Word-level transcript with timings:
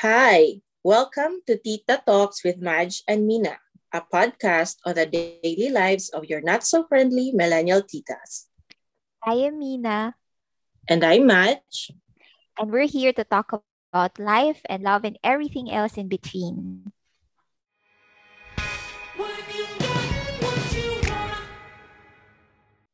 Hi, 0.00 0.64
welcome 0.80 1.44
to 1.44 1.60
Tita 1.60 2.00
Talks 2.00 2.40
with 2.40 2.56
Madge 2.56 3.04
and 3.04 3.28
Mina, 3.28 3.60
a 3.92 4.00
podcast 4.00 4.80
on 4.88 4.96
the 4.96 5.04
daily 5.04 5.68
lives 5.68 6.08
of 6.08 6.24
your 6.24 6.40
not 6.40 6.64
so 6.64 6.88
friendly 6.88 7.36
millennial 7.36 7.84
titas. 7.84 8.48
I 9.20 9.44
am 9.44 9.60
Mina. 9.60 10.16
And 10.88 11.04
I'm 11.04 11.28
Madge. 11.28 11.92
And 12.56 12.72
we're 12.72 12.88
here 12.88 13.12
to 13.12 13.28
talk 13.28 13.52
about 13.52 14.16
life 14.16 14.64
and 14.72 14.80
love 14.80 15.04
and 15.04 15.20
everything 15.20 15.68
else 15.68 16.00
in 16.00 16.08
between. 16.08 16.96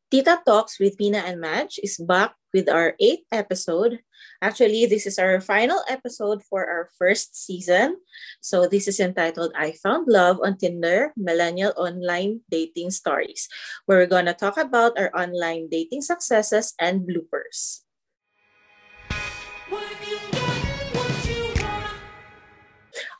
Tita 0.06 0.38
Talks 0.46 0.78
with 0.78 0.94
Mina 1.02 1.18
and 1.26 1.42
Madge 1.42 1.82
is 1.82 1.98
back 1.98 2.38
with 2.54 2.70
our 2.70 2.94
eighth 3.02 3.26
episode. 3.34 3.98
Actually, 4.38 4.86
this 4.86 5.02
is 5.02 5.18
our 5.18 5.42
final 5.42 5.82
episode 5.90 6.46
for 6.46 6.62
our 6.62 6.86
first 6.94 7.34
season. 7.34 7.98
So 8.38 8.70
this 8.70 8.86
is 8.86 9.02
entitled 9.02 9.50
I 9.58 9.74
Found 9.82 10.06
Love 10.06 10.38
on 10.46 10.62
Tinder, 10.62 11.10
Millennial 11.18 11.74
Online 11.74 12.38
Dating 12.46 12.94
Stories, 12.94 13.50
where 13.86 13.98
we're 13.98 14.06
going 14.06 14.30
to 14.30 14.38
talk 14.38 14.54
about 14.62 14.94
our 14.94 15.10
online 15.10 15.66
dating 15.74 16.06
successes 16.06 16.70
and 16.78 17.02
bloopers. 17.02 17.82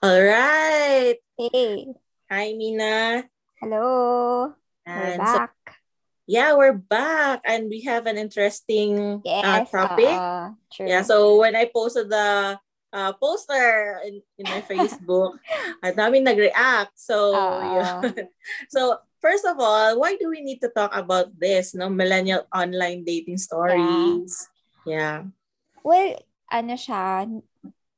All 0.06 0.22
right. 0.22 1.18
Hey. 1.34 1.90
Hi, 2.30 2.54
Mina. 2.54 3.26
Hello. 3.58 4.54
And 4.86 5.18
we're 5.18 5.18
back. 5.18 5.50
So, 5.50 5.55
yeah, 6.26 6.54
we're 6.58 6.74
back 6.74 7.40
and 7.46 7.70
we 7.70 7.82
have 7.86 8.06
an 8.06 8.18
interesting 8.18 9.22
yes, 9.24 9.46
uh, 9.46 9.64
topic. 9.64 10.10
Uh, 10.10 10.50
true. 10.74 10.90
Yeah, 10.90 11.02
so 11.02 11.38
when 11.38 11.54
I 11.54 11.70
posted 11.72 12.10
the 12.10 12.58
uh, 12.92 13.12
poster 13.14 14.02
in, 14.04 14.22
in 14.38 14.44
my 14.44 14.60
Facebook, 14.68 15.38
at 15.82 15.94
dami 15.94 16.22
nag-react. 16.22 16.92
So, 16.98 17.34
Uh-oh. 17.34 18.12
so 18.72 18.98
first 19.20 19.46
of 19.46 19.58
all, 19.58 20.00
why 20.00 20.16
do 20.18 20.28
we 20.28 20.42
need 20.42 20.60
to 20.62 20.70
talk 20.70 20.94
about 20.94 21.30
this, 21.38 21.74
no? 21.74 21.88
Millennial 21.88 22.46
online 22.54 23.04
dating 23.04 23.38
stories. 23.38 24.48
Yeah. 24.86 25.30
Well, 25.82 26.18
ano 26.50 26.74
siya, 26.74 27.26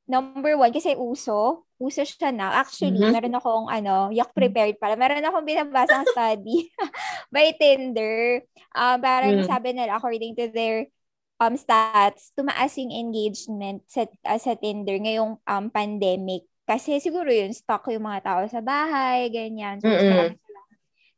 number 0.09 0.57
one, 0.57 0.73
kasi 0.73 0.97
uso, 0.97 1.68
uso 1.79 2.03
siya 2.03 2.35
na. 2.35 2.59
Actually, 2.59 2.99
Mhm. 2.99 3.15
meron 3.15 3.39
akong, 3.39 3.67
ano, 3.71 4.11
yak 4.11 4.35
prepared 4.35 4.77
pala. 4.79 4.99
Meron 4.99 5.23
akong 5.23 5.47
binabasang 5.47 6.05
study 6.11 6.67
by 7.35 7.55
Tinder. 7.55 8.43
Um, 8.75 8.99
parang 8.99 9.43
Mm. 9.43 9.47
sabi 9.47 9.69
nila, 9.73 9.97
according 9.97 10.35
to 10.35 10.51
their 10.51 10.91
um 11.39 11.55
stats, 11.55 12.35
tumaas 12.35 12.75
yung 12.83 12.91
engagement 12.91 13.87
sa, 13.87 14.11
uh, 14.27 14.41
sa 14.43 14.59
Tinder 14.59 14.99
ngayong 14.99 15.39
um, 15.39 15.65
pandemic. 15.71 16.43
Kasi 16.67 16.99
siguro 16.99 17.31
yun, 17.31 17.55
stock 17.55 17.87
yung 17.89 18.05
mga 18.05 18.27
tao 18.27 18.43
sa 18.51 18.59
bahay, 18.61 19.31
ganyan. 19.31 19.79
So, 19.81 19.89
silang 19.89 20.35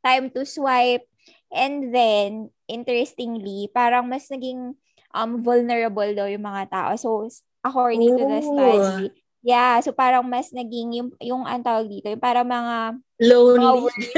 time 0.05 0.29
to 0.31 0.45
swipe. 0.45 1.05
And 1.51 1.91
then, 1.91 2.53
interestingly, 2.65 3.67
parang 3.73 4.07
mas 4.07 4.31
naging 4.31 4.77
um, 5.11 5.31
vulnerable 5.43 6.07
daw 6.15 6.29
yung 6.31 6.45
mga 6.47 6.71
tao. 6.71 6.91
So, 6.95 7.27
according 7.61 8.15
to 8.15 8.23
the 8.23 8.39
study, 8.39 9.11
yeah, 9.41 9.81
so 9.81 9.91
parang 9.91 10.25
mas 10.25 10.53
naging 10.53 11.01
yung, 11.01 11.09
yung 11.21 11.43
ang 11.45 11.61
tawag 11.65 11.89
dito, 11.89 12.09
yung 12.09 12.21
parang 12.21 12.45
mga, 12.45 12.77
mga 12.97 13.29
Lonely. 13.29 13.81
words, 13.81 14.09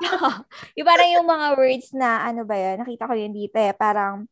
yung 0.78 0.88
parang 0.88 1.10
yung 1.10 1.26
mga 1.26 1.46
words 1.58 1.88
na, 1.94 2.10
ano 2.26 2.42
ba 2.46 2.54
yun, 2.56 2.76
nakita 2.82 3.10
ko 3.10 3.14
yun 3.14 3.34
dito 3.34 3.56
eh, 3.58 3.74
parang, 3.74 4.26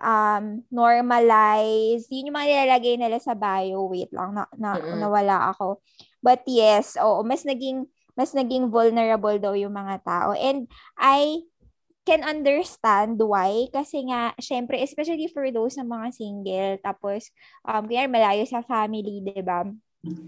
um, 0.00 0.44
normalize, 0.72 2.08
yun 2.08 2.32
yung 2.32 2.36
mga 2.36 2.48
nilalagay 2.48 2.94
nila 2.96 3.18
sa 3.20 3.36
bio, 3.36 3.86
wait 3.92 4.10
lang, 4.10 4.32
na, 4.32 4.48
na, 4.56 4.80
Mm-mm. 4.80 4.98
nawala 5.00 5.52
ako. 5.52 5.84
But 6.24 6.44
yes, 6.48 6.96
oo, 6.96 7.20
mas 7.22 7.44
naging, 7.44 7.84
mas 8.16 8.32
naging 8.36 8.68
vulnerable 8.68 9.36
daw 9.40 9.56
yung 9.56 9.72
mga 9.72 10.04
tao. 10.04 10.30
And 10.36 10.68
I 10.96 11.44
can 12.02 12.22
understand 12.26 13.18
why. 13.18 13.70
Kasi 13.70 14.06
nga 14.10 14.34
syempre 14.38 14.78
especially 14.82 15.30
for 15.30 15.46
those 15.54 15.78
na 15.78 15.86
mga 15.86 16.08
single 16.14 16.72
tapos 16.82 17.30
um 17.66 17.86
kaya 17.86 18.10
malayo 18.10 18.42
sa 18.46 18.62
family 18.62 19.22
'di 19.22 19.42
ba? 19.42 19.66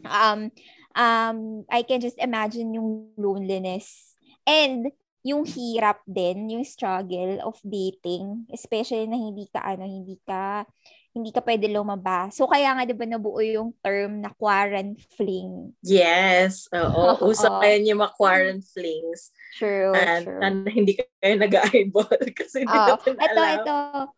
Um 0.06 0.54
um 0.94 1.38
I 1.66 1.82
can 1.82 1.98
just 1.98 2.18
imagine 2.22 2.74
yung 2.78 3.10
loneliness 3.18 4.14
and 4.46 4.94
yung 5.24 5.48
hirap 5.48 6.04
din 6.04 6.52
yung 6.52 6.68
struggle 6.68 7.40
of 7.42 7.56
dating 7.64 8.44
especially 8.52 9.08
na 9.08 9.16
hindi 9.16 9.48
ka 9.48 9.64
ano 9.64 9.88
hindi 9.88 10.20
ka 10.22 10.68
hindi 11.14 11.30
ka 11.30 11.40
pwede 11.46 11.70
lumabas 11.70 12.34
so 12.34 12.50
kaya 12.50 12.74
nga 12.74 12.82
'di 12.82 12.92
ba 12.98 13.06
nabuo 13.06 13.38
yung 13.38 13.70
term 13.80 14.18
na 14.20 14.34
quarantine 14.34 14.98
fling 15.14 15.70
Yes. 15.80 16.66
Oo. 16.74 16.90
Oo. 17.22 17.30
Uso 17.30 17.46
ngayon 17.62 17.86
yung 17.94 18.00
mga 18.02 18.14
quarantine 18.18 18.66
flings. 18.66 19.30
true 19.54 19.94
And, 19.94 20.24
true 20.26 20.40
and 20.42 20.56
hindi 20.66 20.98
kayo 20.98 21.34
nag-eyeball 21.38 22.18
kasi 22.38 22.66
hindi 22.66 22.74
Oo. 22.74 22.88
natin 22.98 23.14
Ito, 23.14 23.30
alam. 23.38 23.54
ito, 23.54 23.74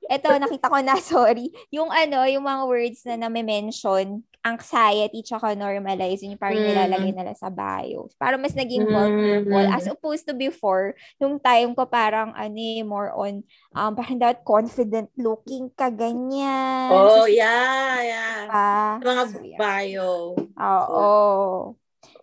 ito, 0.08 0.28
nakita 0.40 0.66
ko 0.72 0.78
na, 0.80 0.94
sorry. 1.12 1.52
Yung 1.68 1.92
ano, 1.92 2.24
yung 2.24 2.44
mga 2.48 2.62
words 2.64 3.00
na 3.04 3.20
nami-mention, 3.20 4.24
anxiety 4.46 5.26
tsaka 5.26 5.58
normalize, 5.58 6.22
yun 6.22 6.38
yung 6.38 6.40
parang 6.40 6.62
Mm. 6.62 6.70
nilalagay 6.70 7.10
nila 7.12 7.34
sa 7.34 7.50
bio. 7.50 8.06
Para 8.16 8.38
mas 8.38 8.54
naging 8.54 8.86
Mm. 8.86 8.94
vulnerable. 8.94 9.66
As 9.74 9.90
opposed 9.90 10.22
to 10.24 10.32
before, 10.38 10.94
nung 11.18 11.36
time 11.42 11.74
ko 11.74 11.82
parang, 11.84 12.30
ano 12.32 12.54
eh, 12.56 12.86
more 12.86 13.10
on, 13.12 13.42
um, 13.76 13.92
parang 13.92 14.16
dapat 14.16 14.40
confident 14.42 15.12
looking 15.20 15.68
ka, 15.76 15.92
ganyan. 15.92 16.88
Oh, 16.88 17.12
So, 17.12 17.28
yeah, 17.28 18.00
yeah. 18.00 18.38
pa. 18.48 18.96
Mga 19.04 19.22
So, 19.28 19.38
yeah. 19.44 19.58
bio. 19.60 20.10
Oo. 20.56 21.06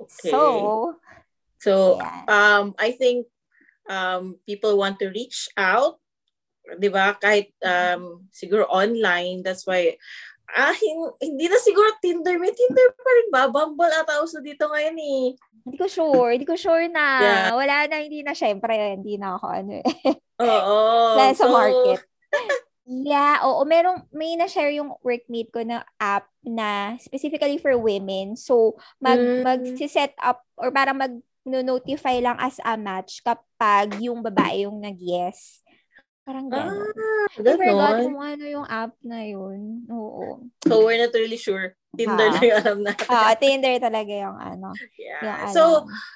Okay. 0.02 0.34
So, 0.34 0.42
So, 1.64 1.96
Ayan. 1.96 2.28
um, 2.28 2.66
I 2.76 2.92
think 2.92 3.24
um, 3.88 4.36
people 4.44 4.76
want 4.76 5.00
to 5.00 5.08
reach 5.16 5.48
out, 5.56 5.96
di 6.76 6.92
ba? 6.92 7.16
Kahit 7.16 7.56
um, 7.64 8.28
siguro 8.36 8.68
online, 8.68 9.48
that's 9.48 9.64
why, 9.64 9.96
ah, 10.50 10.74
hin- 10.74 11.16
hindi 11.20 11.46
na 11.46 11.58
siguro 11.58 11.88
Tinder, 11.98 12.36
may 12.36 12.52
Tinder 12.52 12.92
pa 12.92 13.12
rin 13.12 13.28
ba? 13.30 13.42
Bumble 13.48 13.90
ata 13.90 14.20
uso 14.20 14.40
dito 14.40 14.66
ngayon 14.66 14.98
eh. 14.98 15.26
hindi 15.64 15.78
ko 15.78 15.88
sure. 15.88 16.36
Hindi 16.36 16.44
ko 16.44 16.54
sure 16.54 16.88
na. 16.88 17.06
Yeah. 17.18 17.48
Wala 17.54 17.76
na, 17.88 17.96
hindi 18.00 18.20
na. 18.20 18.34
Syempre, 18.34 18.76
hindi 18.94 19.16
na 19.16 19.38
ako 19.38 19.46
ano 19.48 19.72
eh. 19.80 19.88
Oo. 20.44 20.78
Wala 21.18 21.32
sa 21.32 21.48
So, 21.48 21.50
market. 21.50 22.04
Yeah, 22.84 23.40
oo. 23.42 23.64
Merong, 23.64 24.12
may 24.12 24.36
na-share 24.36 24.76
yung 24.76 24.92
workmate 25.00 25.48
ko 25.50 25.64
na 25.64 25.88
app 25.96 26.28
na 26.44 27.00
specifically 27.00 27.56
for 27.56 27.80
women. 27.80 28.36
So, 28.36 28.76
mag, 29.00 29.16
Mm. 29.16 29.40
mag-set 29.42 30.12
up 30.20 30.44
or 30.60 30.68
parang 30.68 31.00
mag-notify 31.00 32.20
lang 32.20 32.36
as 32.44 32.60
a 32.60 32.76
match 32.76 33.24
kapag 33.24 34.04
yung 34.04 34.20
babae 34.20 34.68
yung 34.68 34.84
nag-yes. 34.84 35.64
Parang 36.24 36.48
gano'n. 36.48 36.88
Ah, 36.96 37.28
I 37.36 37.44
forgot 37.44 37.60
ganon. 38.00 38.04
kung 38.08 38.20
ano 38.24 38.46
yung 38.48 38.68
app 38.72 38.96
na 39.04 39.20
yun. 39.28 39.84
Oo. 39.92 40.48
So, 40.64 40.88
we're 40.88 40.96
not 40.96 41.12
really 41.12 41.36
sure. 41.36 41.76
Tinder 41.94 42.26
Ah. 42.26 42.34
na 42.34 42.42
yung 42.42 42.58
alam 42.64 42.80
natin. 42.80 43.06
Ah, 43.12 43.36
Tinder 43.36 43.76
talaga 43.78 44.08
yung 44.10 44.40
ano. 44.40 44.72
Yeah. 44.96 45.20
Yung 45.20 45.38
ano. 45.44 45.52
So, 45.52 45.62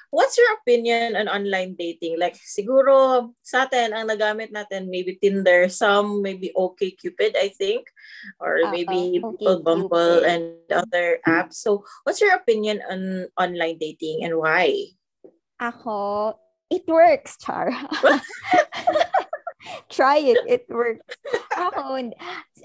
what's 0.08 0.32
your 0.40 0.48
opinion 0.56 1.12
on 1.12 1.28
online 1.28 1.76
dating? 1.76 2.16
Like, 2.16 2.40
siguro 2.40 3.28
sa 3.44 3.68
atin, 3.68 3.92
ang 3.92 4.08
nagamit 4.08 4.48
natin, 4.48 4.88
maybe 4.88 5.20
Tinder, 5.20 5.68
some 5.68 6.24
maybe 6.24 6.56
OK 6.56 6.96
Cupid, 6.96 7.36
I 7.36 7.52
think, 7.52 7.84
or 8.40 8.64
Oo, 8.64 8.72
maybe 8.72 9.20
OkCupid. 9.20 9.38
People 9.38 9.60
Bumble 9.60 10.24
and 10.24 10.56
other 10.72 11.20
apps. 11.28 11.60
So, 11.60 11.84
what's 12.08 12.24
your 12.24 12.32
opinion 12.32 12.80
on 12.88 13.28
online 13.36 13.76
dating 13.76 14.24
and 14.24 14.40
why? 14.40 14.96
Ako, 15.60 16.32
it 16.72 16.88
works, 16.88 17.36
Char. 17.36 17.70
Try 19.88 20.18
it, 20.34 20.40
it 20.46 20.64
works. 20.68 21.16
Ako, 21.58 21.98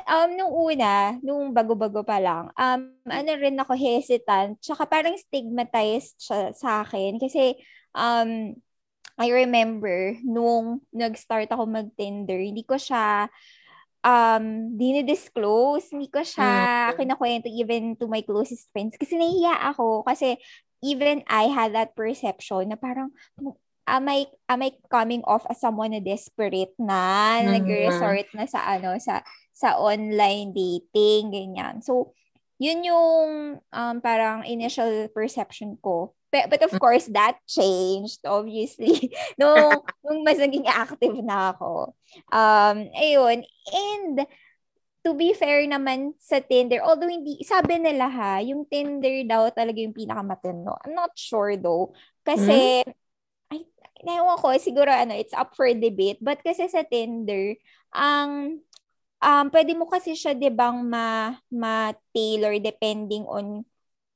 um, 0.06 0.30
nung 0.38 0.54
una, 0.54 1.18
nung 1.26 1.50
bago-bago 1.50 2.06
pa 2.06 2.22
lang, 2.22 2.54
um, 2.54 2.94
ano 3.10 3.30
rin 3.42 3.58
ako 3.58 3.74
hesitant, 3.74 4.62
tsaka 4.62 4.86
parang 4.86 5.18
stigmatized 5.18 6.22
siya 6.22 6.54
sa 6.54 6.86
akin 6.86 7.18
kasi, 7.18 7.58
um, 7.98 8.54
I 9.18 9.28
remember, 9.34 10.14
nung 10.22 10.86
nag-start 10.94 11.50
ako 11.50 11.66
mag-Tinder, 11.66 12.38
hindi 12.38 12.62
ko 12.66 12.78
siya, 12.78 13.30
um, 14.06 14.74
dinidisclose, 14.78 15.96
hindi 15.96 16.10
ko 16.14 16.22
siya 16.22 16.68
Mm. 16.94 16.98
kinakwento 17.02 17.48
even 17.50 17.96
to 17.98 18.06
my 18.06 18.22
closest 18.22 18.70
friends 18.76 18.94
kasi 19.00 19.16
nahiya 19.18 19.58
ako 19.74 20.04
kasi 20.06 20.38
even 20.84 21.24
I 21.32 21.48
had 21.50 21.72
that 21.74 21.96
perception 21.96 22.70
na 22.70 22.78
parang 22.78 23.16
am 23.88 24.08
I 24.08 24.28
am 24.48 24.64
I 24.64 24.72
coming 24.88 25.24
off 25.28 25.44
as 25.50 25.60
someone 25.60 25.92
na 25.92 26.02
desperate 26.04 26.74
na, 26.80 27.40
Mhm. 27.42 27.52
nag-resort 27.60 28.28
na 28.36 28.46
sa 28.48 28.64
ano 28.68 28.96
sa 29.00 29.24
sa 29.54 29.78
online 29.78 30.52
dating 30.56 31.30
ganyan. 31.30 31.84
So 31.84 32.16
yun 32.62 32.86
yung 32.86 33.30
um, 33.60 33.96
parang 34.00 34.48
initial 34.48 35.12
perception 35.12 35.76
ko. 35.84 36.16
But, 36.34 36.50
but 36.50 36.66
of 36.66 36.74
course, 36.82 37.06
that 37.14 37.38
changed, 37.46 38.26
obviously, 38.26 39.14
nung, 39.38 39.86
nung 40.02 40.26
mas 40.26 40.42
naging 40.42 40.66
active 40.66 41.14
na 41.22 41.54
ako. 41.54 41.94
Um, 42.34 42.90
ayun. 42.98 43.46
And 43.70 44.26
to 45.06 45.14
be 45.14 45.38
fair 45.38 45.62
naman 45.70 46.18
sa 46.18 46.42
Tinder, 46.42 46.82
although 46.82 47.12
hindi, 47.12 47.38
sabi 47.46 47.78
nila 47.78 48.10
ha, 48.10 48.42
yung 48.42 48.66
Tinder 48.66 49.22
daw 49.30 49.54
talaga 49.54 49.78
yung 49.78 49.94
pinakamatino. 49.94 50.74
I'm 50.82 50.98
not 50.98 51.14
sure 51.14 51.54
though. 51.54 51.94
Kasi, 52.26 52.82
mm-hmm. 52.82 53.03
Ay, 54.04 54.20
naewan 54.20 54.36
ko, 54.40 54.52
siguro 54.60 54.92
ano, 54.92 55.16
it's 55.16 55.34
up 55.34 55.56
for 55.56 55.72
debate. 55.72 56.20
But 56.20 56.44
kasi 56.44 56.68
sa 56.68 56.84
Tinder, 56.84 57.56
ang, 57.96 58.60
um, 59.24 59.46
pwede 59.50 59.72
mo 59.80 59.88
kasi 59.88 60.14
siya, 60.14 60.36
di 60.36 60.52
bang, 60.52 60.84
ma, 60.84 61.40
ma-tailor 61.48 62.60
depending 62.60 63.24
on 63.24 63.64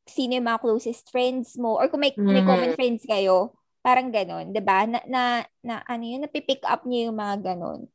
sino 0.08 0.40
yung 0.40 0.48
mga 0.48 0.64
closest 0.64 1.12
friends 1.12 1.60
mo 1.60 1.76
or 1.76 1.92
kung 1.92 2.00
may, 2.00 2.16
mm-hmm. 2.16 2.32
may 2.32 2.44
common 2.44 2.74
friends 2.76 3.04
kayo. 3.04 3.56
Parang 3.84 4.12
ganon, 4.12 4.52
di 4.52 4.60
ba? 4.60 4.84
Na, 4.84 5.00
na, 5.08 5.44
na, 5.64 5.80
ano 5.88 6.04
yun, 6.04 6.24
napipick 6.24 6.64
up 6.68 6.84
niyo 6.84 7.12
yung 7.12 7.20
mga 7.20 7.56
ganon. 7.56 7.88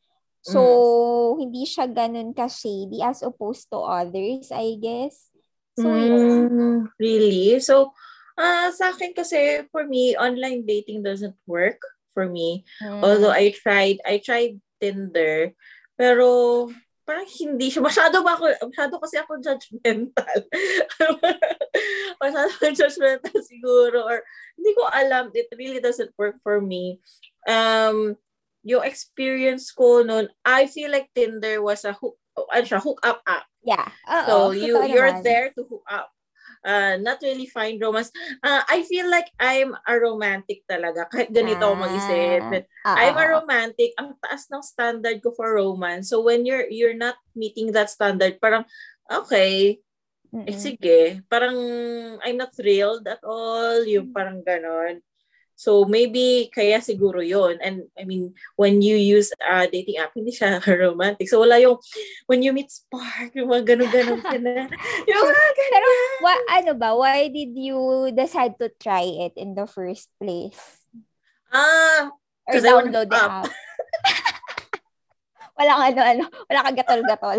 So, 0.43 0.59
mm. 0.59 1.39
hindi 1.39 1.63
siya 1.69 1.87
ganun 1.87 2.35
ka-shady 2.35 2.99
as 2.99 3.23
opposed 3.23 3.71
to 3.71 3.79
others, 3.79 4.51
I 4.51 4.75
guess. 4.75 5.31
So, 5.79 5.87
mm, 5.87 6.91
Really? 6.99 7.63
So, 7.63 7.95
uh, 8.39 8.69
sa 8.73 8.93
akin 8.93 9.13
kasi, 9.13 9.67
for 9.71 9.85
me, 9.87 10.17
online 10.17 10.65
dating 10.65 11.03
doesn't 11.03 11.37
work 11.47 11.81
for 12.13 12.29
me. 12.29 12.65
Mm. 12.83 13.03
Although 13.03 13.33
I 13.33 13.53
tried, 13.57 13.99
I 14.05 14.21
tried 14.21 14.61
Tinder, 14.81 15.53
pero 15.97 16.69
parang 17.03 17.27
hindi 17.27 17.69
siya. 17.69 17.83
Masyado 17.83 18.23
ba 18.23 18.39
ako, 18.39 18.53
masyado 18.71 18.95
kasi 19.03 19.17
ako 19.19 19.33
judgmental. 19.43 20.39
masyado 22.23 22.53
judgmental 22.73 23.39
siguro. 23.43 24.07
Or 24.07 24.23
hindi 24.55 24.71
ko 24.79 24.83
alam, 24.89 25.31
it 25.35 25.51
really 25.59 25.83
doesn't 25.83 26.15
work 26.17 26.39
for 26.43 26.63
me. 26.63 27.03
Um, 27.49 28.15
yung 28.63 28.87
experience 28.87 29.75
ko 29.75 30.07
noon, 30.07 30.31
I 30.47 30.71
feel 30.71 30.91
like 30.91 31.11
Tinder 31.15 31.59
was 31.59 31.83
a 31.83 31.93
hook, 31.93 32.15
ano 32.39 32.65
siya, 32.65 32.81
hook 32.81 33.03
up 33.03 33.21
app. 33.27 33.47
Yeah. 33.63 33.91
Uh-oh, 34.07 34.27
so 34.27 34.57
you 34.57 34.79
you're 34.91 35.11
naman. 35.11 35.27
there 35.27 35.49
to 35.55 35.63
hook 35.67 35.87
up. 35.91 36.11
Uh, 36.63 36.95
not 37.03 37.19
really 37.27 37.51
find 37.51 37.83
romance. 37.83 38.15
Uh, 38.39 38.63
I 38.71 38.87
feel 38.87 39.11
like 39.11 39.27
I'm 39.43 39.75
a 39.75 39.95
romantic 39.99 40.63
talaga. 40.71 41.11
Kahit 41.11 41.35
ganito 41.35 41.67
ah, 41.67 41.75
ako 41.75 41.77
mag-isip. 41.83 42.41
Uh-oh. 42.47 42.95
I'm 42.95 43.19
a 43.19 43.27
romantic. 43.35 43.91
Ang 43.99 44.15
taas 44.23 44.47
ng 44.47 44.63
standard 44.63 45.19
ko 45.19 45.35
for 45.35 45.59
romance. 45.59 46.15
So 46.15 46.23
when 46.23 46.47
you're 46.47 46.71
you're 46.71 46.97
not 46.97 47.19
meeting 47.35 47.75
that 47.75 47.91
standard, 47.91 48.39
parang, 48.39 48.63
okay, 49.11 49.83
eh, 50.33 50.57
sige. 50.57 51.21
Parang 51.29 51.59
I'm 52.25 52.41
not 52.41 52.57
thrilled 52.57 53.05
at 53.05 53.21
all. 53.21 53.85
Yung 53.85 54.15
parang 54.17 54.41
ganon. 54.41 55.05
So 55.63 55.87
maybe 55.87 56.51
kaya 56.51 56.83
siguro 56.83 57.23
yon 57.23 57.63
And 57.63 57.87
I 57.95 58.03
mean, 58.03 58.35
when 58.59 58.83
you 58.83 58.99
use 58.99 59.31
a 59.39 59.63
uh, 59.63 59.67
dating 59.71 60.03
app, 60.03 60.11
hindi 60.11 60.35
siya 60.35 60.59
romantic. 60.83 61.31
So 61.31 61.39
wala 61.39 61.63
yung 61.63 61.79
when 62.27 62.43
you 62.43 62.51
meet 62.51 62.75
spark, 62.75 63.31
yung 63.39 63.55
mga 63.55 63.71
ganun-ganun 63.71 64.27
ka 64.27 64.43
na. 64.43 64.67
yung 65.11 65.23
mga 65.23 65.51
ganun. 65.55 65.71
Pero 65.71 65.87
wa, 66.27 66.35
ano 66.51 66.71
ba, 66.75 66.91
why 66.99 67.31
did 67.31 67.55
you 67.55 68.11
decide 68.11 68.59
to 68.59 68.75
try 68.83 69.07
it 69.07 69.39
in 69.39 69.55
the 69.55 69.71
first 69.71 70.11
place? 70.19 70.83
Ah, 71.55 72.11
Or 72.51 72.59
download 72.59 73.07
the 73.07 73.23
app. 73.23 73.47
wala 75.63 75.71
kang 75.79 75.87
ano-ano, 75.95 76.25
wala 76.51 76.65
kang 76.67 76.79
gatol-gatol. 76.83 77.39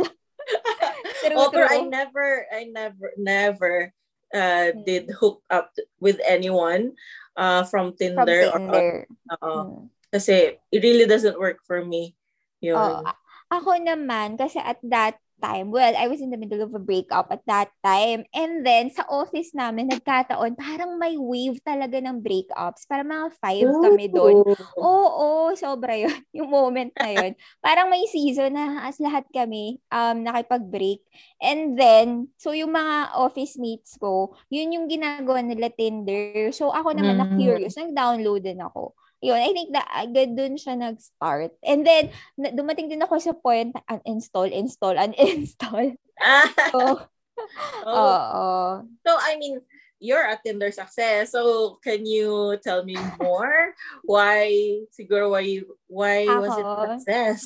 pero, 1.19 1.33
oh, 1.43 1.51
pero 1.51 1.67
I 1.67 1.83
never, 1.83 2.47
I 2.55 2.71
never, 2.71 3.07
never 3.19 3.91
uh, 4.31 4.71
hmm. 4.71 4.79
did 4.87 5.11
hook 5.11 5.43
up 5.51 5.75
with 5.99 6.23
anyone 6.23 6.95
uh, 7.35 7.63
from 7.65 7.93
Tinder. 7.95 8.51
From 8.51 8.69
Tinder. 8.69 9.07
Or, 9.29 9.37
uh, 9.41 9.63
hmm. 9.63 9.85
Kasi 10.13 10.61
it 10.69 10.81
really 10.83 11.09
doesn't 11.09 11.39
work 11.39 11.65
for 11.65 11.81
me. 11.81 12.13
Yun. 12.61 12.77
Oh, 12.77 13.01
ako 13.49 13.77
naman, 13.81 14.37
kasi 14.37 14.57
at 14.61 14.77
that 14.85 15.17
time, 15.41 15.73
well, 15.73 15.93
I 15.95 16.07
was 16.07 16.21
in 16.21 16.29
the 16.29 16.39
middle 16.39 16.61
of 16.61 16.73
a 16.73 16.81
breakup 16.81 17.31
at 17.31 17.45
that 17.47 17.69
time. 17.85 18.25
And 18.33 18.65
then, 18.65 18.89
sa 18.91 19.07
office 19.07 19.55
namin, 19.55 19.89
nagkataon, 19.89 20.57
parang 20.57 20.99
may 20.99 21.15
wave 21.15 21.61
talaga 21.63 21.99
ng 22.01 22.19
breakups. 22.19 22.85
Parang 22.85 23.09
mga 23.09 23.27
five 23.39 23.69
Ooh. 23.69 23.81
kami 23.81 24.05
doon. 24.11 24.43
Oo, 24.77 25.49
oh, 25.49 25.49
sobra 25.55 25.95
yun. 25.95 26.13
Yung 26.37 26.49
moment 26.49 26.91
na 26.97 27.09
yun. 27.09 27.31
parang 27.63 27.87
may 27.87 28.03
season 28.09 28.57
na 28.57 28.85
as 28.85 28.99
lahat 28.99 29.23
kami 29.31 29.79
um, 29.93 30.21
nakipag-break. 30.25 31.01
And 31.39 31.77
then, 31.77 32.33
so 32.39 32.55
yung 32.55 32.71
mga 32.73 33.13
office 33.15 33.59
mates 33.59 33.99
ko, 33.99 34.33
yun 34.47 34.73
yung 34.73 34.87
ginagawa 34.87 35.43
nila 35.43 35.69
Tinder. 35.69 36.49
So, 36.55 36.71
ako 36.71 36.95
naman 36.95 37.19
mm. 37.19 37.21
na-curious, 37.21 37.75
nag-download 37.77 38.41
din 38.43 38.63
ako 38.63 38.95
yun, 39.23 39.39
I 39.39 39.55
think 39.55 39.71
that 39.71 39.87
agad 39.87 40.35
dun 40.35 40.59
siya 40.59 40.75
nag-start. 40.75 41.55
And 41.63 41.87
then, 41.87 42.11
dumating 42.35 42.91
din 42.91 42.99
ako 42.99 43.23
sa 43.23 43.31
point 43.31 43.71
na 43.71 43.81
uninstall, 43.87 44.51
install, 44.51 44.99
uninstall. 44.99 45.95
so, 46.75 47.07
oh. 47.87 47.87
oh. 47.87 48.71
So, 49.07 49.11
I 49.15 49.39
mean, 49.39 49.63
you're 50.03 50.27
a 50.27 50.35
Tinder 50.35 50.75
success. 50.75 51.31
So, 51.31 51.79
can 51.79 52.03
you 52.03 52.59
tell 52.59 52.83
me 52.83 52.99
more? 53.23 53.71
why, 54.03 54.83
siguro, 54.91 55.31
why, 55.31 55.63
why 55.87 56.27
ako, 56.27 56.41
was 56.43 56.55
it 56.59 56.67
success? 56.99 57.41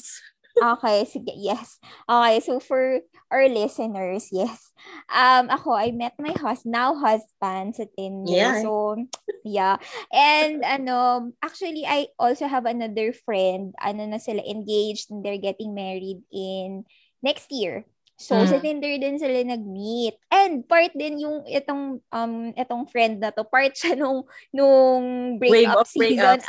Okay, 0.61 1.05
sige, 1.05 1.33
yes. 1.35 1.79
Okay, 2.09 2.39
so 2.39 2.59
for 2.59 3.01
our 3.31 3.47
listeners, 3.49 4.29
yes. 4.31 4.71
Um, 5.11 5.49
ako, 5.49 5.73
I 5.73 5.91
met 5.91 6.13
my 6.19 6.33
husband, 6.37 6.71
now 6.71 6.95
husband 6.95 7.75
sa 7.75 7.85
Tinder. 7.97 8.31
Yeah. 8.31 8.61
So, 8.61 8.95
yeah. 9.43 9.77
And, 10.13 10.63
ano, 10.63 11.31
actually, 11.43 11.85
I 11.85 12.07
also 12.19 12.47
have 12.47 12.65
another 12.65 13.13
friend, 13.13 13.73
ano 13.81 14.05
na 14.05 14.17
sila, 14.17 14.41
engaged 14.45 15.11
and 15.11 15.25
they're 15.25 15.41
getting 15.41 15.73
married 15.75 16.21
in 16.31 16.85
next 17.21 17.51
year. 17.51 17.85
So, 18.17 18.33
mm. 18.33 18.49
sa 18.49 18.57
Tinder 18.57 18.97
din 18.97 19.21
sila 19.21 19.45
nag-meet. 19.45 20.17
And 20.33 20.65
part 20.65 20.89
din 20.97 21.21
yung 21.21 21.45
itong 21.45 22.01
um 22.09 22.33
itong 22.57 22.89
friend 22.89 23.21
na 23.21 23.29
to, 23.29 23.45
part 23.45 23.77
siya 23.77 23.93
nung 23.93 24.25
nung 24.49 25.37
breakup 25.37 25.85
season. 25.85 26.41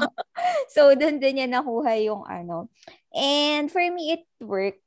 so, 0.74 0.96
doon 0.96 1.20
din 1.20 1.36
niya 1.36 1.48
nakuha 1.52 2.00
yung 2.00 2.24
ano. 2.24 2.72
And 3.12 3.68
for 3.68 3.84
me, 3.92 4.16
it 4.16 4.24
worked. 4.40 4.80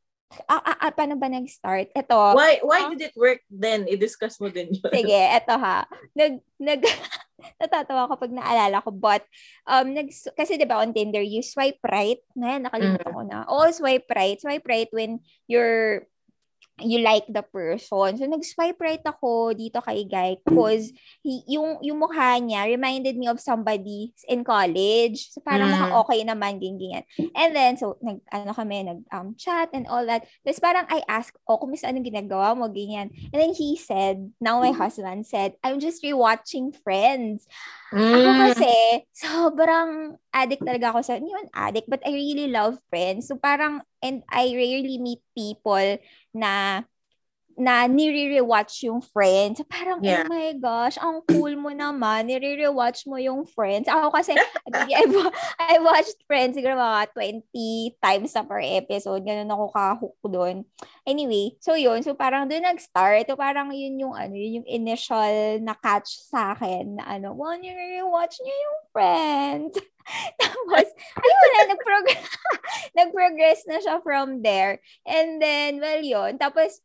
Ah, 0.50 0.58
ah, 0.66 0.90
ah, 0.90 0.92
paano 0.92 1.14
ba 1.14 1.30
nag-start? 1.30 1.94
Ito. 1.94 2.34
Why 2.34 2.58
why 2.66 2.90
uh, 2.90 2.98
did 2.98 3.14
it 3.14 3.16
work 3.16 3.46
then? 3.48 3.86
I-discuss 3.86 4.42
mo 4.42 4.50
din 4.50 4.74
yun. 4.74 4.90
Sige, 4.90 5.22
ito 5.30 5.54
ha. 5.54 5.86
Nag, 6.18 6.42
nag, 6.58 6.82
natatawa 7.62 8.10
ko 8.10 8.18
pag 8.18 8.34
naalala 8.34 8.82
ko. 8.82 8.90
But, 8.90 9.22
um, 9.70 9.94
nag, 9.94 10.10
kasi 10.34 10.58
diba 10.58 10.82
on 10.82 10.92
Tinder, 10.92 11.22
you 11.22 11.46
swipe 11.46 11.80
right. 11.86 12.18
Ngayon, 12.34 12.66
nakalimutan 12.66 13.10
mm. 13.14 13.16
ko 13.16 13.22
na. 13.22 13.46
Oh, 13.46 13.70
swipe 13.70 14.10
right. 14.10 14.42
Swipe 14.42 14.66
right 14.66 14.90
when 14.90 15.22
you're 15.46 16.10
you 16.84 17.00
like 17.00 17.24
the 17.32 17.44
person. 17.44 18.20
So, 18.20 18.28
nag-swipe 18.28 18.80
right 18.84 19.04
ako 19.04 19.56
dito 19.56 19.80
kay 19.80 20.04
Guy 20.04 20.44
because 20.44 20.92
yung, 21.24 21.80
yung 21.80 22.00
mukha 22.00 22.36
niya 22.44 22.68
reminded 22.68 23.16
me 23.16 23.32
of 23.32 23.40
somebody 23.40 24.12
in 24.28 24.44
college. 24.44 25.32
So, 25.32 25.40
parang 25.40 25.72
mm. 25.72 25.96
okay 26.04 26.28
naman, 26.28 26.60
ganyan. 26.60 27.08
And 27.32 27.56
then, 27.56 27.80
so, 27.80 27.96
nag, 28.04 28.20
ano 28.28 28.52
kami, 28.52 28.84
nag-chat 28.84 29.72
um, 29.72 29.76
and 29.76 29.86
all 29.88 30.04
that. 30.04 30.28
Tapos 30.44 30.60
parang 30.60 30.84
I 30.92 31.00
asked, 31.08 31.40
oh, 31.48 31.56
kumusta 31.56 31.88
anong 31.88 32.12
ginagawa 32.12 32.52
mo, 32.58 32.68
ganyan. 32.68 33.14
And 33.32 33.40
then 33.40 33.54
he 33.56 33.80
said, 33.80 34.36
now 34.44 34.60
my 34.60 34.76
husband 34.76 35.24
said, 35.24 35.56
I'm 35.64 35.80
just 35.80 36.04
rewatching 36.04 36.76
Friends. 36.84 37.48
Mm. 37.94 38.18
Ako 38.18 38.30
kasi, 38.50 38.74
sobrang 39.14 40.18
addict 40.34 40.66
talaga 40.66 40.90
ako 40.90 41.00
sa, 41.06 41.22
hindi 41.22 41.30
man 41.30 41.50
addict, 41.54 41.86
but 41.86 42.02
I 42.02 42.18
really 42.18 42.50
love 42.50 42.82
Friends. 42.90 43.30
So 43.30 43.38
parang, 43.38 43.86
and 44.02 44.26
I 44.32 44.50
rarely 44.58 44.98
meet 44.98 45.22
people 45.38 46.02
na 46.34 46.82
na 47.56 47.88
nire-rewatch 47.88 48.84
yung 48.88 49.00
Friends. 49.00 49.64
Parang, 49.72 50.04
yeah. 50.04 50.24
oh 50.24 50.32
my 50.32 50.52
gosh, 50.60 51.00
ang 51.00 51.24
cool 51.24 51.56
mo 51.56 51.72
naman. 51.72 52.28
Nire-rewatch 52.28 53.08
mo 53.08 53.16
yung 53.16 53.48
Friends. 53.48 53.88
Ako 53.88 54.12
kasi, 54.12 54.36
I, 54.72 55.04
I 55.60 55.80
watched 55.80 56.20
Friends 56.28 56.60
siguro 56.60 56.76
mga 56.76 57.16
20 57.16 58.00
times 58.04 58.32
na 58.36 58.44
per 58.44 58.62
episode. 58.62 59.24
Ganun 59.24 59.52
ako 59.52 59.66
ka-hook 59.72 60.20
doon. 60.28 60.56
Anyway, 61.08 61.56
so 61.64 61.80
yun. 61.80 62.04
So 62.04 62.14
parang 62.14 62.52
doon 62.52 62.68
nag-start. 62.68 63.32
So 63.32 63.40
parang 63.40 63.72
yun 63.72 64.00
yung, 64.00 64.16
ano, 64.16 64.36
yun 64.36 64.62
yung 64.62 64.70
initial 64.70 65.64
na 65.64 65.76
catch 65.80 66.12
sa 66.28 66.54
akin 66.54 67.00
na 67.00 67.08
ano, 67.08 67.32
well, 67.32 67.56
nire-rewatch 67.56 68.44
niyo 68.44 68.56
yung 68.56 68.80
Friends. 68.92 69.76
Tapos, 70.42 70.88
ayun 71.18 71.50
na, 71.50 71.62
nag-progress, 71.74 72.26
nag-progress 73.00 73.60
na 73.66 73.78
siya 73.82 73.98
from 74.06 74.46
there. 74.46 74.78
And 75.06 75.42
then, 75.42 75.82
well, 75.82 76.02
yun. 76.02 76.38
Tapos, 76.38 76.82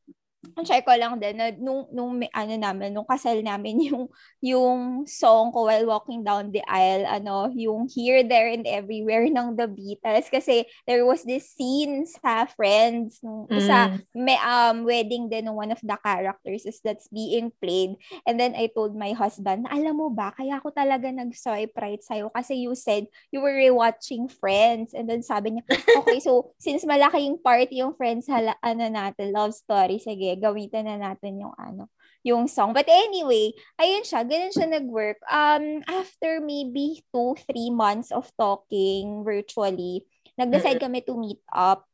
check 0.65 0.85
ko 0.85 0.95
lang 0.95 1.19
din 1.19 1.37
na 1.37 1.51
nung 1.55 1.87
nung 1.91 2.17
may- 2.19 2.33
ano 2.33 2.55
namin 2.57 2.93
nung 2.93 3.09
kasal 3.09 3.39
namin 3.41 3.81
yung 3.91 4.05
yung 4.41 4.81
song 5.05 5.53
ko 5.53 5.69
while 5.69 5.87
walking 5.87 6.25
down 6.25 6.49
the 6.51 6.63
aisle 6.65 7.05
ano 7.05 7.53
yung 7.53 7.87
here 7.89 8.25
there 8.25 8.49
and 8.49 8.65
everywhere 8.65 9.27
ng 9.29 9.57
The 9.57 9.69
Beatles. 9.69 10.29
Kasi 10.31 10.65
there 10.85 11.05
was 11.05 11.23
this 11.25 11.51
scene 11.53 12.05
sa 12.07 12.45
Friends 12.49 13.21
nung 13.21 13.47
Mm. 13.51 14.05
may 14.15 14.39
um 14.41 14.85
wedding 14.85 15.27
din 15.29 15.47
ng 15.49 15.57
one 15.57 15.73
of 15.73 15.81
the 15.83 15.97
characters 16.01 16.65
is 16.65 16.81
that's 16.81 17.09
being 17.09 17.51
played. 17.61 17.97
And 18.25 18.39
then 18.39 18.55
I 18.55 18.69
told 18.71 18.95
my 18.95 19.13
husband 19.13 19.67
alam 19.69 19.97
mo 19.99 20.09
ba 20.09 20.33
kaya 20.33 20.59
ako 20.59 20.71
talaga 20.73 21.11
nag-swipe 21.11 21.75
right 21.77 22.01
sa'yo 22.01 22.31
kasi 22.31 22.63
you 22.63 22.73
said 22.75 23.07
you 23.31 23.41
were 23.41 23.53
rewatching 23.55 24.31
Friends. 24.31 24.93
And 24.95 25.11
then 25.11 25.21
sabi 25.23 25.59
niya 25.59 25.65
okay 25.99 26.19
so 26.21 26.51
since 26.65 26.87
malaking 26.87 27.41
part 27.43 27.69
yung 27.73 27.93
Friends 27.97 28.31
hala, 28.31 28.55
ano 28.61 28.87
natin 28.87 29.33
love 29.35 29.53
story 29.53 29.99
sige 29.99 30.37
gamitin 30.51 30.91
na 30.91 30.99
natin 30.99 31.39
yung 31.39 31.55
ano 31.55 31.87
yung 32.27 32.51
song 32.51 32.75
but 32.75 32.85
anyway 32.91 33.55
ayun 33.79 34.03
siya 34.03 34.27
ganun 34.27 34.53
siya 34.53 34.69
nag-work 34.69 35.23
um 35.31 35.81
after 35.87 36.43
maybe 36.43 37.01
two 37.15 37.39
three 37.47 37.71
months 37.71 38.11
of 38.11 38.27
talking 38.35 39.23
virtually 39.23 40.05
nag-decide 40.35 40.83
kami 40.83 41.01
to 41.01 41.15
meet 41.15 41.41
up 41.55 41.87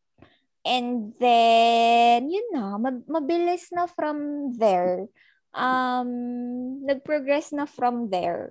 And 0.66 1.14
then, 1.22 2.26
yun 2.26 2.50
na, 2.50 2.74
mab- 2.74 3.06
mabilis 3.06 3.70
na 3.70 3.86
from 3.86 4.50
there. 4.58 5.06
Um, 5.54 6.82
nag-progress 6.82 7.54
na 7.54 7.70
from 7.70 8.10
there. 8.10 8.50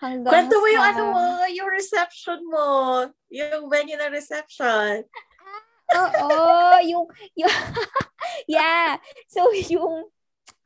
Hanggang 0.00 0.48
Kwento 0.48 0.56
mo 0.56 0.68
yung 0.72 0.86
ano 0.88 1.02
mo, 1.12 1.24
yung 1.52 1.68
reception 1.68 2.40
mo. 2.48 2.68
Yung 3.28 3.68
venue 3.68 4.00
na 4.00 4.08
reception. 4.08 5.04
Oo, 5.94 6.30
yung, 6.86 7.06
yung 7.34 7.50
yeah. 8.50 8.96
So, 9.26 9.50
yung, 9.70 10.06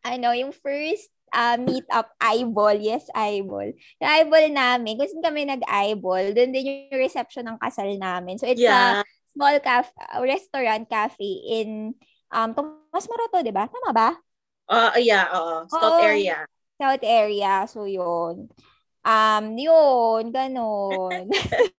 ano, 0.04 0.28
yung 0.36 0.52
first 0.52 1.08
uh, 1.32 1.56
meet 1.58 1.84
up 1.90 2.12
eyeball, 2.20 2.76
yes, 2.76 3.08
eyeball. 3.16 3.72
Yung 3.72 4.10
eyeball 4.10 4.46
namin, 4.52 5.00
kasi 5.00 5.16
kami 5.18 5.48
nag-eyeball, 5.48 6.32
doon 6.36 6.52
din 6.52 6.90
yung 6.90 7.00
reception 7.00 7.48
ng 7.48 7.58
kasal 7.58 7.88
namin. 7.96 8.36
So, 8.38 8.46
it's 8.46 8.62
a 8.62 9.00
Yeah. 9.00 9.02
small 9.34 9.58
cafe, 9.58 9.90
restaurant 10.22 10.86
cafe 10.86 11.26
in 11.42 11.98
um 12.30 12.54
Tomas 12.54 13.06
Morato, 13.10 13.42
'di 13.42 13.50
ba? 13.50 13.66
Tama 13.66 13.90
ba? 13.90 14.08
Uh, 14.70 14.94
yeah, 15.02 15.26
oo. 15.34 15.66
Scout 15.66 15.98
Oo. 15.98 16.06
area. 16.06 16.46
South 16.78 17.02
area. 17.02 17.66
So, 17.66 17.84
yun. 17.86 18.46
Um, 19.04 19.44
yun, 19.58 20.30
ganun. 20.32 21.28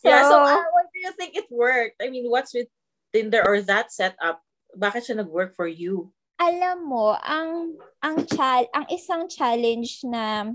so, 0.00 0.06
yeah, 0.08 0.22
so 0.28 0.36
uh, 0.40 0.64
why 0.68 0.84
do 0.92 0.98
you 1.00 1.12
think 1.16 1.36
it 1.36 1.46
worked? 1.50 2.00
I 2.02 2.10
mean, 2.10 2.28
what's 2.28 2.52
with 2.54 2.68
Tinder 3.12 3.42
or 3.46 3.62
that 3.62 3.92
setup? 3.92 4.42
Bakit 4.76 5.06
siya 5.08 5.22
nag-work 5.22 5.54
for 5.54 5.66
you? 5.66 6.10
alam 6.34 6.90
mo, 6.90 7.14
ang 7.22 7.78
ang 8.02 8.26
chal 8.26 8.66
ang 8.74 8.86
isang 8.90 9.30
challenge 9.30 10.02
na 10.02 10.50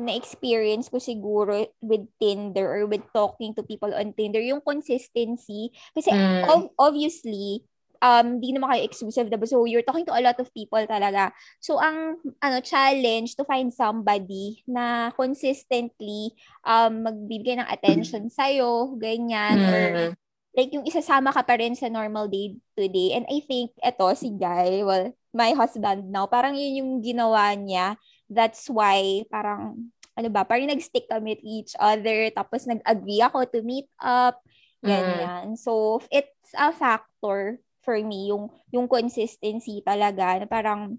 na 0.00 0.12
experience 0.16 0.88
ko 0.88 0.96
siguro 0.96 1.66
with 1.84 2.08
Tinder 2.16 2.64
or 2.64 2.88
with 2.88 3.04
talking 3.12 3.52
to 3.52 3.66
people 3.66 3.92
on 3.92 4.16
Tinder, 4.16 4.40
yung 4.40 4.64
consistency. 4.64 5.74
Kasi 5.92 6.08
Mm. 6.08 6.46
ob- 6.48 6.72
obviously, 6.80 7.68
um, 8.02 8.40
di 8.40 8.52
naman 8.52 8.72
kayo 8.74 8.82
exclusive, 8.84 9.28
diba? 9.28 9.46
So, 9.46 9.64
you're 9.68 9.84
talking 9.86 10.08
to 10.08 10.16
a 10.16 10.24
lot 10.24 10.36
of 10.40 10.52
people 10.52 10.80
talaga. 10.88 11.30
So, 11.60 11.78
ang 11.78 12.20
ano 12.40 12.58
challenge 12.64 13.36
to 13.36 13.44
find 13.44 13.70
somebody 13.70 14.64
na 14.64 15.12
consistently 15.14 16.34
um, 16.64 17.04
magbibigay 17.06 17.60
ng 17.60 17.68
attention 17.70 18.28
sa'yo, 18.36 18.96
ganyan, 18.98 19.62
or 19.64 19.80
Mm. 19.92 20.12
like 20.56 20.74
yung 20.74 20.82
isasama 20.82 21.30
ka 21.30 21.46
pa 21.46 21.54
rin 21.60 21.78
sa 21.78 21.86
normal 21.86 22.26
day 22.26 22.58
to 22.74 22.90
day. 22.90 23.14
And 23.14 23.22
I 23.30 23.38
think 23.46 23.70
eto 23.78 24.10
si 24.18 24.34
Guy, 24.34 24.82
well, 24.82 25.14
my 25.30 25.54
husband 25.54 26.10
now, 26.10 26.26
parang 26.26 26.58
yun 26.58 26.82
yung 26.82 26.92
ginawa 27.06 27.54
niya. 27.54 27.94
That's 28.26 28.66
why 28.66 29.22
parang 29.30 29.94
ano 30.18 30.28
ba, 30.28 30.42
parang 30.42 30.66
nag-stick 30.66 31.06
kami 31.06 31.38
with 31.38 31.44
each 31.46 31.72
other 31.78 32.28
tapos 32.34 32.66
nag-agree 32.66 33.22
ako 33.22 33.46
to 33.54 33.62
meet 33.62 33.86
up. 34.02 34.42
Ganyan. 34.82 35.54
So 35.54 36.02
it's 36.10 36.50
a 36.56 36.74
factor 36.74 37.62
for 37.82 37.96
me 38.00 38.28
yung 38.30 38.48
yung 38.72 38.86
consistency 38.86 39.80
talaga 39.84 40.42
na 40.42 40.46
parang 40.48 40.98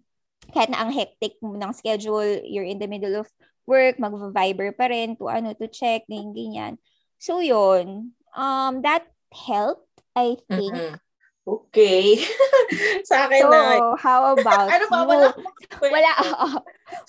kahit 0.51 0.73
na 0.73 0.81
ang 0.83 0.91
hectic 0.91 1.37
mo 1.39 1.53
ng 1.55 1.71
schedule, 1.71 2.41
you're 2.43 2.67
in 2.67 2.81
the 2.81 2.89
middle 2.89 3.13
of 3.21 3.29
work, 3.69 4.01
mag-viber 4.01 4.73
pa 4.75 4.89
rin 4.89 5.15
to 5.15 5.29
ano 5.29 5.53
to 5.55 5.69
check, 5.69 6.03
ganyan, 6.09 6.33
ganyan. 6.33 6.73
So 7.21 7.39
yun, 7.39 8.17
um 8.35 8.81
that 8.83 9.05
helped, 9.31 9.87
I 10.17 10.35
think. 10.49 10.73
Mm-mm. 10.75 10.99
Okay. 11.41 12.21
Sa 13.09 13.25
akin 13.25 13.41
So, 13.41 13.49
na. 13.49 13.97
how 13.97 14.37
about 14.37 14.69
Ano 14.77 14.85
ba? 14.89 14.99
you? 15.01 15.89
Wala. 15.89 16.11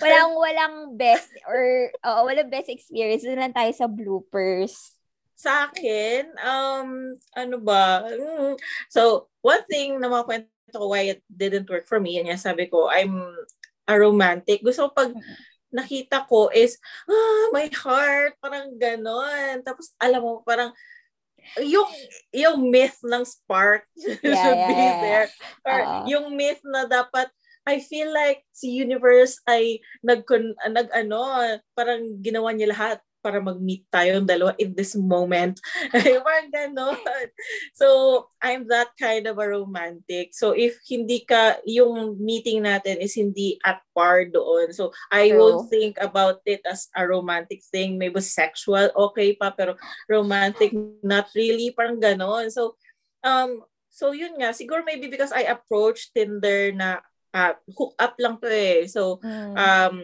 Wala, 0.02 0.14
walang, 0.24 0.30
walang 0.38 0.74
best 0.94 1.26
or, 1.46 1.90
oo, 2.06 2.20
walang 2.26 2.48
best 2.48 2.70
experience. 2.70 3.26
Doon 3.26 3.38
lang 3.42 3.54
tayo 3.54 3.70
sa 3.74 3.90
bloopers. 3.90 4.94
Sa 5.42 5.66
akin, 5.66 6.30
um, 6.38 7.18
ano 7.34 7.56
ba? 7.58 8.06
Mm, 8.06 8.54
So, 8.86 9.26
one 9.42 9.66
thing 9.66 9.98
na 9.98 10.06
mga 10.06 10.26
kwento 10.30 10.76
ko 10.78 10.86
why 10.94 11.18
it 11.18 11.20
didn't 11.26 11.66
work 11.66 11.90
for 11.90 11.98
me, 11.98 12.22
yan 12.22 12.30
nga 12.30 12.38
sabi 12.38 12.70
ko, 12.70 12.86
I'm 12.86 13.18
a 13.90 13.94
romantic. 13.98 14.62
Gusto 14.62 14.86
ko 14.86 14.90
pag 14.94 15.10
nakita 15.74 16.30
ko 16.30 16.46
is, 16.54 16.78
ah, 17.10 17.50
my 17.50 17.66
heart, 17.74 18.38
parang 18.38 18.78
ganon. 18.78 19.66
Tapos, 19.66 19.90
alam 19.98 20.22
mo, 20.22 20.46
parang, 20.46 20.70
yung 21.58 21.90
yung 22.30 22.70
myth 22.70 23.02
ng 23.02 23.26
spark 23.26 23.82
should 23.98 24.22
yeah, 24.22 24.70
be 24.70 24.74
yeah. 24.78 25.00
there. 25.02 25.28
Or 25.66 25.78
Oo. 25.82 26.02
yung 26.06 26.26
myth 26.38 26.62
na 26.62 26.86
dapat 26.86 27.28
I 27.62 27.78
feel 27.78 28.10
like 28.10 28.42
si 28.50 28.74
universe 28.74 29.38
ay 29.46 29.78
nag 30.02 30.26
nag 30.70 30.88
ano, 30.90 31.20
parang 31.78 32.18
ginawa 32.18 32.50
niya 32.50 32.74
lahat 32.74 32.98
para 33.22 33.38
mag-meet 33.38 33.86
tayong 33.88 34.26
dalawa 34.26 34.52
in 34.58 34.74
this 34.74 34.98
moment. 34.98 35.62
parang 36.26 36.50
ganon. 36.50 36.98
So, 37.72 38.28
I'm 38.42 38.66
that 38.68 38.92
kind 38.98 39.30
of 39.30 39.38
a 39.38 39.46
romantic. 39.46 40.34
So, 40.34 40.52
if 40.52 40.76
hindi 40.90 41.22
ka, 41.22 41.62
yung 41.64 42.18
meeting 42.18 42.66
natin 42.66 42.98
is 42.98 43.14
hindi 43.14 43.62
at 43.62 43.80
par 43.94 44.26
doon. 44.26 44.74
So, 44.74 44.90
I 45.14 45.30
True. 45.30 45.38
won't 45.38 45.70
think 45.70 45.96
about 46.02 46.42
it 46.44 46.66
as 46.66 46.90
a 46.98 47.06
romantic 47.06 47.62
thing. 47.70 47.96
Maybe 47.96 48.18
sexual, 48.18 48.90
okay 48.92 49.38
pa. 49.38 49.54
Pero 49.54 49.78
romantic, 50.10 50.74
not 51.00 51.30
really. 51.32 51.70
Parang 51.70 52.02
ganon. 52.02 52.50
So, 52.50 52.74
um, 53.22 53.62
so 53.86 54.10
yun 54.10 54.34
nga. 54.42 54.50
Siguro 54.50 54.82
maybe 54.82 55.06
because 55.06 55.30
I 55.30 55.46
approached 55.46 56.10
Tinder 56.12 56.74
na 56.74 57.00
uh, 57.32 57.54
hook 57.76 57.94
up 57.96 58.14
lang 58.18 58.36
to 58.42 58.48
eh. 58.50 58.86
So, 58.86 59.18
Mm, 59.22 59.54
um, 59.56 59.96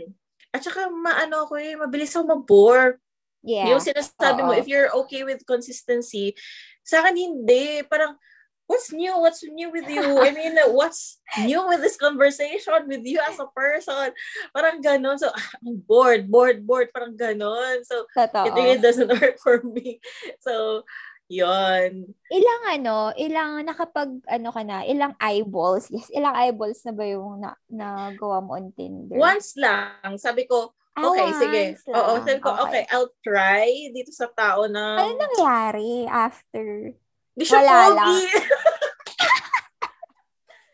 at 0.49 0.65
saka 0.65 0.89
maano 0.89 1.45
ako 1.45 1.61
eh, 1.61 1.77
mabilis 1.77 2.17
ako 2.17 2.25
mabore. 2.25 3.01
Yeah. 3.49 3.73
Yung 3.73 3.81
sinasabi 3.81 4.45
mo, 4.45 4.52
Oo. 4.52 4.61
if 4.61 4.69
you're 4.69 4.93
okay 5.05 5.25
with 5.25 5.49
consistency, 5.49 6.37
sa 6.85 7.00
akin 7.00 7.17
hindi. 7.17 7.81
Parang, 7.88 8.21
what's 8.69 8.93
new? 8.93 9.17
What's 9.17 9.40
new 9.43 9.73
with 9.73 9.88
you? 9.88 10.21
I 10.21 10.31
mean, 10.31 10.55
what's 10.76 11.19
new 11.40 11.64
with 11.67 11.81
this 11.81 11.97
conversation 11.97 12.85
with 12.85 13.02
you 13.02 13.19
as 13.25 13.40
a 13.40 13.49
person? 13.57 14.12
Parang 14.52 14.85
ganon. 14.85 15.17
So, 15.17 15.33
ah, 15.33 15.49
I'm 15.64 15.81
bored, 15.81 16.28
bored, 16.28 16.69
bored. 16.69 16.93
Parang 16.93 17.17
ganon. 17.17 17.83
So, 17.88 18.05
Totoo. 18.12 18.47
it 18.47 18.52
really 18.55 18.78
doesn't 18.78 19.09
work 19.21 19.40
for 19.40 19.64
me. 19.64 20.00
So, 20.45 20.85
yon 21.28 22.09
Ilang 22.33 22.62
ano, 22.73 23.12
ilang 23.17 23.61
nakapag, 23.64 24.25
ano 24.25 24.49
ka 24.49 24.64
na, 24.64 24.85
ilang 24.88 25.12
eyeballs, 25.21 25.93
yes, 25.93 26.09
ilang 26.09 26.33
eyeballs 26.33 26.81
na 26.88 26.93
ba 26.97 27.05
yung 27.05 27.45
na, 27.45 27.52
nagawa 27.69 28.40
mo 28.40 28.57
on 28.57 28.73
Tinder? 28.73 29.21
Once 29.21 29.52
lang, 29.61 30.17
sabi 30.17 30.49
ko, 30.49 30.73
Ah, 30.99 31.07
okay, 31.07 31.28
sige. 31.31 31.62
once 31.78 31.83
Oo, 31.95 32.12
lang. 32.19 32.25
sabi 32.26 32.40
ko, 32.43 32.50
okay. 32.67 32.83
I'll 32.90 33.12
try 33.23 33.67
dito 33.95 34.11
sa 34.11 34.26
tao 34.35 34.67
na 34.67 34.99
Ano 34.99 35.14
nangyari 35.14 36.11
after? 36.11 36.90
di 37.38 37.45
siya 37.47 37.62
Wala 37.62 37.71
lang. 37.95 38.19
pogi. 38.19 38.19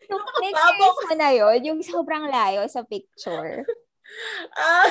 So, 0.05 0.21
Nakakababo 0.21 0.37
na-experience 0.37 1.01
mo 1.01 1.13
na 1.17 1.29
yun, 1.33 1.59
yung 1.65 1.79
sobrang 1.81 2.25
layo 2.29 2.61
sa 2.69 2.85
picture. 2.85 3.65
Ah, 4.53 4.85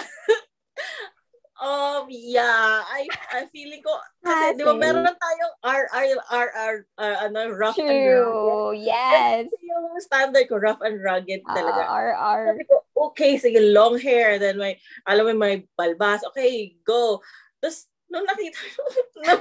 um, 1.64 2.04
yeah. 2.12 2.84
I, 2.84 3.08
I 3.32 3.48
feeling 3.48 3.80
ko, 3.80 3.96
kasi 4.20 4.60
di 4.60 4.62
ba 4.68 4.76
meron 4.76 5.08
tayong 5.08 5.54
R, 5.64 5.84
R, 5.88 6.06
R, 6.28 6.48
R, 6.52 6.76
uh, 7.00 7.16
ano, 7.24 7.48
rough 7.56 7.80
and 7.80 7.88
rugged. 7.88 8.04
True. 8.20 8.76
Yes. 8.76 9.48
Kasi 9.48 9.64
yung 9.72 9.96
standard 10.04 10.44
ko, 10.52 10.60
rough 10.60 10.84
and 10.84 11.00
rugged 11.00 11.40
Uh, 11.48 11.56
talaga. 11.56 11.80
RR. 11.88 12.40
Sabi 12.52 12.64
ko, 12.68 12.74
okay, 13.08 13.40
sige, 13.40 13.58
long 13.72 13.96
hair. 13.96 14.36
Then 14.36 14.60
may, 14.60 14.76
alam 15.08 15.24
mo, 15.24 15.32
may 15.40 15.64
balbas. 15.72 16.20
Okay, 16.30 16.76
go. 16.84 17.24
Tapos, 17.64 17.88
nung 18.12 18.28
nakita 18.28 18.60
ko, 18.60 18.82
na, 19.24 19.40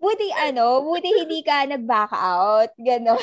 Buti 0.00 0.32
ano, 0.32 0.80
buti 0.80 1.12
hindi 1.12 1.44
ka 1.44 1.68
nag-back 1.68 2.08
out. 2.16 2.72
Gano'n. 2.80 3.20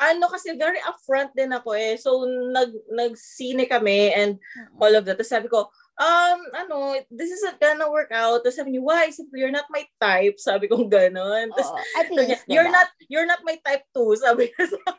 ano 0.00 0.24
kasi 0.32 0.56
very 0.56 0.80
upfront 0.88 1.36
din 1.36 1.52
ako 1.52 1.76
eh. 1.76 2.00
So, 2.00 2.24
nag, 2.24 2.72
nag-sine 2.88 3.68
kami 3.68 4.16
and 4.16 4.40
all 4.80 4.94
of 4.96 5.04
that. 5.04 5.20
Tapos 5.20 5.28
sabi 5.28 5.52
ko, 5.52 5.68
um, 5.98 6.38
ano, 6.54 6.94
this 7.10 7.30
isn't 7.34 7.58
gonna 7.58 7.90
work 7.90 8.14
out. 8.14 8.40
Tapos 8.46 8.54
sabi 8.56 8.78
niya, 8.78 8.82
why? 8.86 9.10
Sabi 9.10 9.28
ko, 9.34 9.36
you're 9.42 9.54
not 9.54 9.66
my 9.68 9.84
type. 9.98 10.38
Sabi 10.38 10.70
ko, 10.70 10.86
gano'n. 10.86 11.50
Tapos, 11.52 11.74
at 11.98 12.06
niya, 12.08 12.38
least, 12.38 12.46
you're 12.46 12.70
not, 12.70 12.88
you're 13.10 13.26
not 13.26 13.42
my 13.42 13.58
type 13.60 13.82
too. 13.90 14.14
Sabi 14.14 14.48
niya 14.54 14.64
sa 14.70 14.78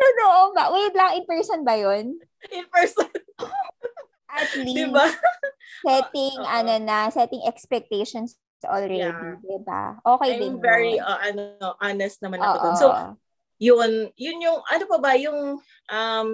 Totoo 0.00 0.52
ba? 0.54 0.70
Wait 0.72 0.94
lang, 0.94 1.10
in 1.18 1.24
person 1.26 1.60
ba 1.66 1.74
yun? 1.76 2.16
In 2.52 2.66
person. 2.70 3.08
At 4.30 4.54
least, 4.54 4.76
diba? 4.76 5.06
setting, 5.86 6.38
Oo. 6.38 6.46
ano 6.46 6.78
na, 6.78 7.10
setting 7.10 7.42
expectations 7.48 8.38
already, 8.62 9.00
Yeah. 9.02 9.40
diba? 9.40 9.98
Okay 10.04 10.38
din 10.38 10.60
I'm 10.60 10.62
very, 10.62 11.00
uh, 11.00 11.18
ano, 11.18 11.74
honest 11.80 12.20
naman 12.22 12.38
ako 12.44 12.54
Oo. 12.54 12.62
dun. 12.62 12.74
So, 12.76 12.86
yun, 13.58 13.90
yun 14.14 14.38
yung, 14.44 14.60
ano 14.68 14.84
pa 14.86 14.98
ba, 15.00 15.16
yung, 15.16 15.58
um, 15.90 16.28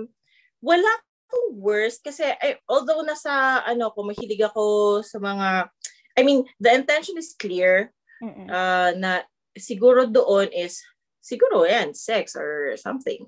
wala 0.61 0.91
akong 1.26 1.59
worst 1.59 2.06
kasi, 2.06 2.23
I, 2.23 2.62
although 2.71 3.02
nasa, 3.02 3.61
ano 3.66 3.90
ko, 3.90 4.06
mahilig 4.06 4.40
ako 4.47 5.02
sa 5.02 5.18
mga, 5.18 5.68
I 6.16 6.23
mean, 6.23 6.47
the 6.62 6.73
intention 6.73 7.18
is 7.18 7.35
clear, 7.35 7.92
Mm-mm. 8.23 8.49
uh, 8.49 8.95
na 8.97 9.26
siguro 9.59 10.06
doon 10.06 10.49
is, 10.54 10.80
siguro 11.21 11.66
yan, 11.66 11.92
sex 11.92 12.38
or 12.38 12.78
something. 12.78 13.26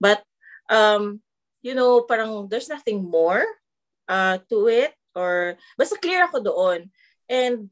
But, 0.00 0.24
um, 0.72 1.20
you 1.62 1.74
know, 1.74 2.02
parang 2.08 2.48
there's 2.48 2.68
nothing 2.70 3.04
more 3.04 3.44
uh, 4.08 4.38
to 4.48 4.66
it 4.70 4.94
or 5.14 5.58
basta 5.76 5.98
clear 5.98 6.24
ako 6.24 6.40
doon. 6.40 6.88
And 7.28 7.68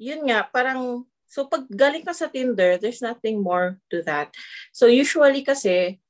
yun 0.00 0.30
nga, 0.30 0.48
parang 0.48 1.04
so 1.30 1.46
pag 1.46 1.68
galing 1.70 2.02
ka 2.02 2.14
sa 2.14 2.30
Tinder, 2.30 2.78
there's 2.78 3.02
nothing 3.02 3.42
more 3.42 3.78
to 3.92 4.02
that. 4.06 4.32
So 4.72 4.86
usually 4.86 5.42
kasi 5.44 6.00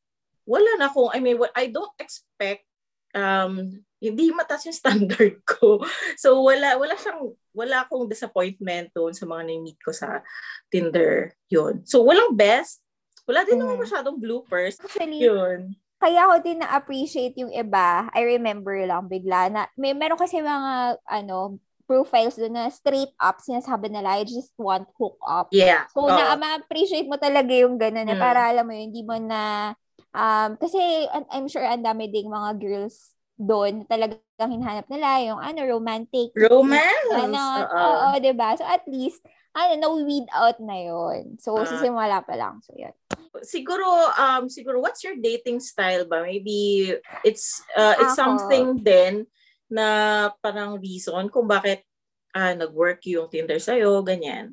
wala 0.50 0.70
na 0.74 0.90
akong, 0.90 1.14
I 1.14 1.22
mean, 1.22 1.38
what- 1.38 1.54
I 1.54 1.70
don't 1.70 1.94
expect 1.96 2.66
um 3.14 3.70
hindi 3.98 4.30
mataas 4.30 4.66
yung 4.66 4.78
standard 4.82 5.38
ko. 5.46 5.82
So 6.18 6.42
wala 6.42 6.74
wala 6.74 6.94
siyang 6.94 7.30
wala 7.52 7.82
akong 7.82 8.06
disappointment 8.06 8.90
doon 8.90 9.14
sa 9.14 9.26
mga 9.26 9.42
na-meet 9.46 9.78
ko 9.78 9.90
sa 9.94 10.22
Tinder. 10.66 11.34
Yun. 11.46 11.82
So 11.86 12.02
walang 12.02 12.34
best. 12.34 12.82
Wala 13.26 13.46
din 13.46 13.58
naman 13.58 13.78
Mm. 13.78 13.82
masyadong 13.86 14.18
bloopers. 14.18 14.78
Actually, 14.82 15.22
Yun. 15.22 15.74
kaya 16.00 16.26
ako 16.26 16.34
din 16.40 16.58
na-appreciate 16.58 17.36
yung 17.36 17.52
iba. 17.52 18.08
I 18.10 18.26
remember 18.26 18.74
lang 18.74 19.06
bigla 19.06 19.52
na, 19.52 19.60
may 19.76 19.92
meron 19.92 20.18
kasi 20.18 20.40
mga, 20.40 20.96
ano, 21.04 21.60
profiles 21.84 22.38
doon 22.38 22.54
na 22.56 22.70
straight 22.70 23.10
up, 23.18 23.38
sinasabi 23.38 23.90
nila, 23.90 24.18
I 24.18 24.24
just 24.24 24.54
want 24.56 24.86
hook 24.96 25.18
up. 25.22 25.50
Yeah. 25.50 25.90
So, 25.90 26.06
Oo. 26.06 26.10
na, 26.10 26.34
ma-appreciate 26.34 27.06
mo 27.06 27.18
talaga 27.18 27.50
yung 27.50 27.76
gano'n 27.76 28.06
na 28.06 28.16
Mm. 28.16 28.22
para 28.22 28.46
alam 28.48 28.64
mo 28.64 28.72
yun, 28.72 28.90
hindi 28.90 29.02
mo 29.02 29.18
na, 29.18 29.74
um, 30.12 30.50
kasi 30.56 30.78
I'm 31.30 31.46
sure 31.46 31.62
ang 31.62 31.82
dami 31.82 32.10
ding 32.10 32.28
mga 32.28 32.58
girls 32.58 33.14
doon 33.40 33.88
talagang 33.88 34.20
hinahanap 34.52 34.84
nila 34.92 35.08
yung 35.24 35.40
ano, 35.40 35.60
romantic. 35.64 36.28
Romance. 36.36 37.08
Ano, 37.08 37.40
Oo. 37.64 37.80
oo, 37.80 38.08
diba? 38.20 38.52
So, 38.54 38.68
at 38.68 38.84
least, 38.84 39.24
ano, 39.56 39.80
na-weed 39.80 40.28
out 40.30 40.60
na 40.60 40.76
yun. 40.76 41.40
So, 41.40 41.56
Ah. 41.56 41.64
sisimula 41.64 42.20
pa 42.20 42.36
lang. 42.36 42.60
So, 42.60 42.76
yun. 42.76 42.92
siguro 43.46 43.86
um 44.18 44.50
siguro 44.50 44.82
what's 44.82 45.00
your 45.06 45.14
dating 45.16 45.62
style 45.62 46.02
ba 46.04 46.20
maybe 46.20 46.90
it's 47.22 47.62
uh, 47.72 47.94
it's 47.96 48.18
Ako. 48.18 48.20
something 48.20 48.66
din 48.82 49.22
na 49.70 49.86
parang 50.42 50.76
reason 50.82 51.30
kung 51.30 51.46
bakit 51.46 51.86
ah 52.34 52.52
nag-work 52.52 52.98
yung 53.06 53.30
Tinder 53.30 53.56
sa'yo, 53.56 54.02
ganyan. 54.02 54.52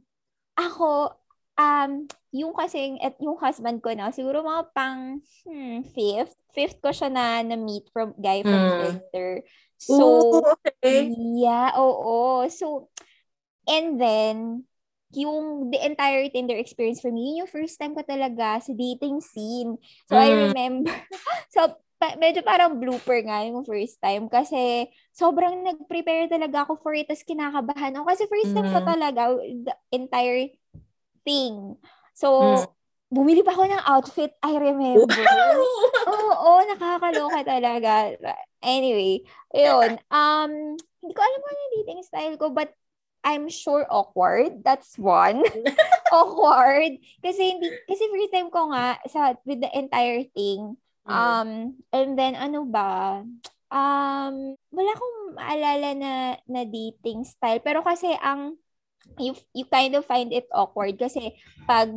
Ako, 0.56 1.10
um, 1.58 2.06
yung 2.34 2.54
kasing, 2.54 3.02
at 3.02 3.18
yung 3.20 3.38
husband 3.42 3.82
ko 3.82 3.92
na, 3.94 4.14
siguro 4.14 4.46
mga 4.46 4.64
pang, 4.74 5.20
hmm, 5.46 5.84
fifth. 5.94 6.38
Fifth 6.54 6.80
ko 6.82 6.90
siya 6.90 7.10
na 7.14 7.42
na-meet 7.46 7.90
from, 7.94 8.14
guy 8.18 8.42
from 8.42 8.66
Mm. 8.66 8.98
Tinder. 9.12 9.42
So, 9.78 10.26
Ooh, 10.32 10.42
okay. 10.66 11.14
yeah, 11.38 11.74
oo. 11.78 12.46
So, 12.50 12.90
and 13.68 14.00
then, 14.02 14.66
yung 15.16 15.72
the 15.72 15.80
entire 15.86 16.28
Tinder 16.30 16.58
experience 16.58 17.00
for 17.00 17.12
me, 17.12 17.32
yun 17.32 17.46
yung 17.46 17.52
first 17.52 17.80
time 17.80 17.96
ko 17.96 18.04
talaga 18.04 18.60
sa 18.60 18.74
dating 18.76 19.22
scene. 19.24 19.78
So, 20.10 20.18
I 20.20 20.34
Mm. 20.34 20.52
remember, 20.52 20.92
so, 21.56 21.78
pa- 21.98 22.18
medyo 22.22 22.46
parang 22.46 22.78
blooper 22.78 23.20
nga 23.26 23.42
yung 23.46 23.66
first 23.66 23.98
time 24.02 24.30
kasi 24.30 24.86
sobrang 25.14 25.66
nag-prepare 25.66 26.30
talaga 26.30 26.66
ako 26.66 26.78
for 26.78 26.94
it 26.94 27.10
tapos 27.10 27.26
kinakabahan 27.26 27.98
ako 27.98 28.06
kasi 28.06 28.24
first 28.30 28.54
time 28.54 28.70
ko 28.70 28.80
Mm. 28.80 28.86
talaga 28.86 29.22
the 29.66 29.74
entire 29.90 30.46
thing. 31.28 31.76
So, 32.16 32.40
Mm. 32.40 32.64
bumili 33.12 33.44
pa 33.44 33.52
ako 33.52 33.68
ng 33.68 33.84
outfit, 33.84 34.32
I 34.40 34.56
remember. 34.56 35.12
Oo, 35.12 35.64
oo, 36.40 36.52
nakakaloka 36.72 37.44
talaga. 37.44 38.16
Anyway, 38.64 39.28
yun. 39.52 40.00
Um, 40.08 40.80
hindi 41.04 41.14
ko 41.14 41.20
alam 41.20 41.40
kung 41.40 41.52
ano 41.52 41.62
yung 41.62 41.76
dating 41.84 42.02
style 42.08 42.36
ko, 42.40 42.48
but 42.52 42.72
I'm 43.28 43.52
sure 43.52 43.84
awkward. 43.92 44.64
That's 44.64 44.96
one. 44.96 45.44
awkward. 46.16 47.00
Kasi 47.20 47.56
hindi, 47.56 47.68
kasi 47.84 48.08
first 48.08 48.32
time 48.32 48.48
ko 48.48 48.72
nga 48.72 48.96
sa, 49.12 49.36
with 49.44 49.60
the 49.60 49.72
entire 49.76 50.24
thing. 50.32 50.80
Mm. 51.04 51.12
Um, 51.12 51.50
and 51.92 52.16
then 52.16 52.36
ano 52.36 52.64
ba? 52.64 53.24
Um, 53.68 54.56
wala 54.72 54.92
akong 54.96 55.20
maalala 55.36 55.90
na, 55.96 56.14
na 56.48 56.62
dating 56.64 57.28
style. 57.28 57.60
Pero 57.60 57.84
kasi 57.84 58.12
ang, 58.20 58.56
you, 59.18 59.34
you 59.54 59.66
kind 59.66 59.94
of 59.96 60.06
find 60.06 60.30
it 60.34 60.46
awkward 60.54 60.98
kasi 61.00 61.36
pag 61.66 61.90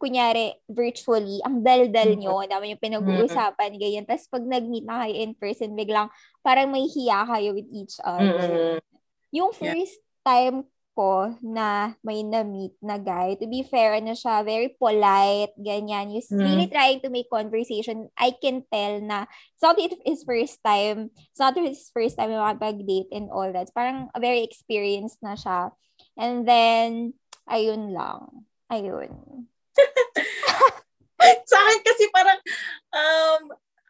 kunyari, 0.00 0.56
virtually, 0.64 1.44
ang 1.44 1.60
dal-dal 1.60 2.16
Mm. 2.16 2.20
nyo, 2.24 2.40
dami 2.48 2.72
yung 2.72 2.80
pinag-uusapan, 2.80 3.76
ganyan. 3.76 4.08
Tapos 4.08 4.32
pag 4.32 4.40
nag-meet 4.48 4.88
na 4.88 5.04
kayo 5.04 5.12
in 5.12 5.36
person, 5.36 5.76
biglang 5.76 6.08
parang 6.40 6.72
may 6.72 6.88
hiya 6.88 7.28
kayo 7.28 7.52
with 7.52 7.68
each 7.68 8.00
other. 8.00 8.80
Mm-mm. 8.80 8.80
Yung 9.28 9.52
Yeah. 9.60 9.76
first 9.76 10.00
time 10.24 10.64
ko 10.96 11.36
na 11.44 11.94
may 12.00 12.24
na-meet 12.24 12.80
na 12.80 12.96
guy, 12.96 13.36
to 13.36 13.44
be 13.44 13.60
fair, 13.60 13.92
ano 14.00 14.16
siya, 14.16 14.40
very 14.40 14.72
polite, 14.72 15.52
ganyan. 15.60 16.16
He's 16.16 16.32
Mm. 16.32 16.48
really 16.48 16.68
trying 16.72 17.04
to 17.04 17.12
make 17.12 17.28
conversation. 17.28 18.08
I 18.16 18.32
can 18.32 18.64
tell 18.72 19.04
na 19.04 19.28
it's 19.28 19.62
not 19.62 19.76
his 19.76 20.24
first 20.24 20.64
time, 20.64 21.12
it's 21.28 21.40
not 21.40 21.60
his 21.60 21.92
first 21.92 22.16
time 22.16 22.32
makapag-date 22.32 23.12
and 23.12 23.28
all 23.28 23.52
that. 23.52 23.68
Parang 23.76 24.08
very 24.16 24.40
experienced 24.48 25.20
na 25.20 25.36
siya. 25.36 25.76
And 26.18 26.46
then, 26.46 27.14
ayun 27.46 27.94
lang. 27.94 28.46
Ayun. 28.70 29.46
Sa 31.50 31.58
akin 31.58 31.80
kasi 31.82 32.04
parang 32.14 32.40
um 32.94 33.42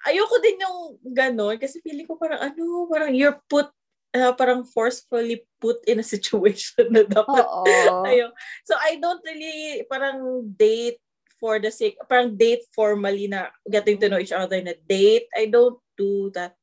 ayoko 0.09 0.41
din 0.41 0.65
yung 0.65 0.79
ganon 1.13 1.61
kasi 1.61 1.79
feeling 1.85 2.09
ko 2.09 2.17
parang 2.17 2.41
ano, 2.41 2.89
parang 2.89 3.13
you're 3.13 3.37
put 3.47 3.69
uh, 4.17 4.33
parang 4.35 4.65
forcefully 4.65 5.45
put 5.61 5.79
in 5.87 6.01
a 6.01 6.07
situation 6.07 6.89
na 6.91 7.05
dapat 7.05 7.45
Oo. 7.45 8.05
Ayun. 8.09 8.33
So 8.65 8.75
I 8.81 8.97
don't 8.99 9.23
really 9.23 9.85
parang 9.87 10.49
date 10.57 10.99
for 11.41 11.57
the 11.57 11.73
sake, 11.73 11.97
parang 12.05 12.37
date 12.37 12.65
formally 12.77 13.29
na 13.29 13.49
getting 13.65 13.97
to 14.01 14.09
know 14.13 14.21
each 14.21 14.35
other 14.35 14.61
na 14.61 14.77
date. 14.85 15.29
I 15.33 15.49
don't 15.49 15.81
do 15.97 16.29
that. 16.37 16.57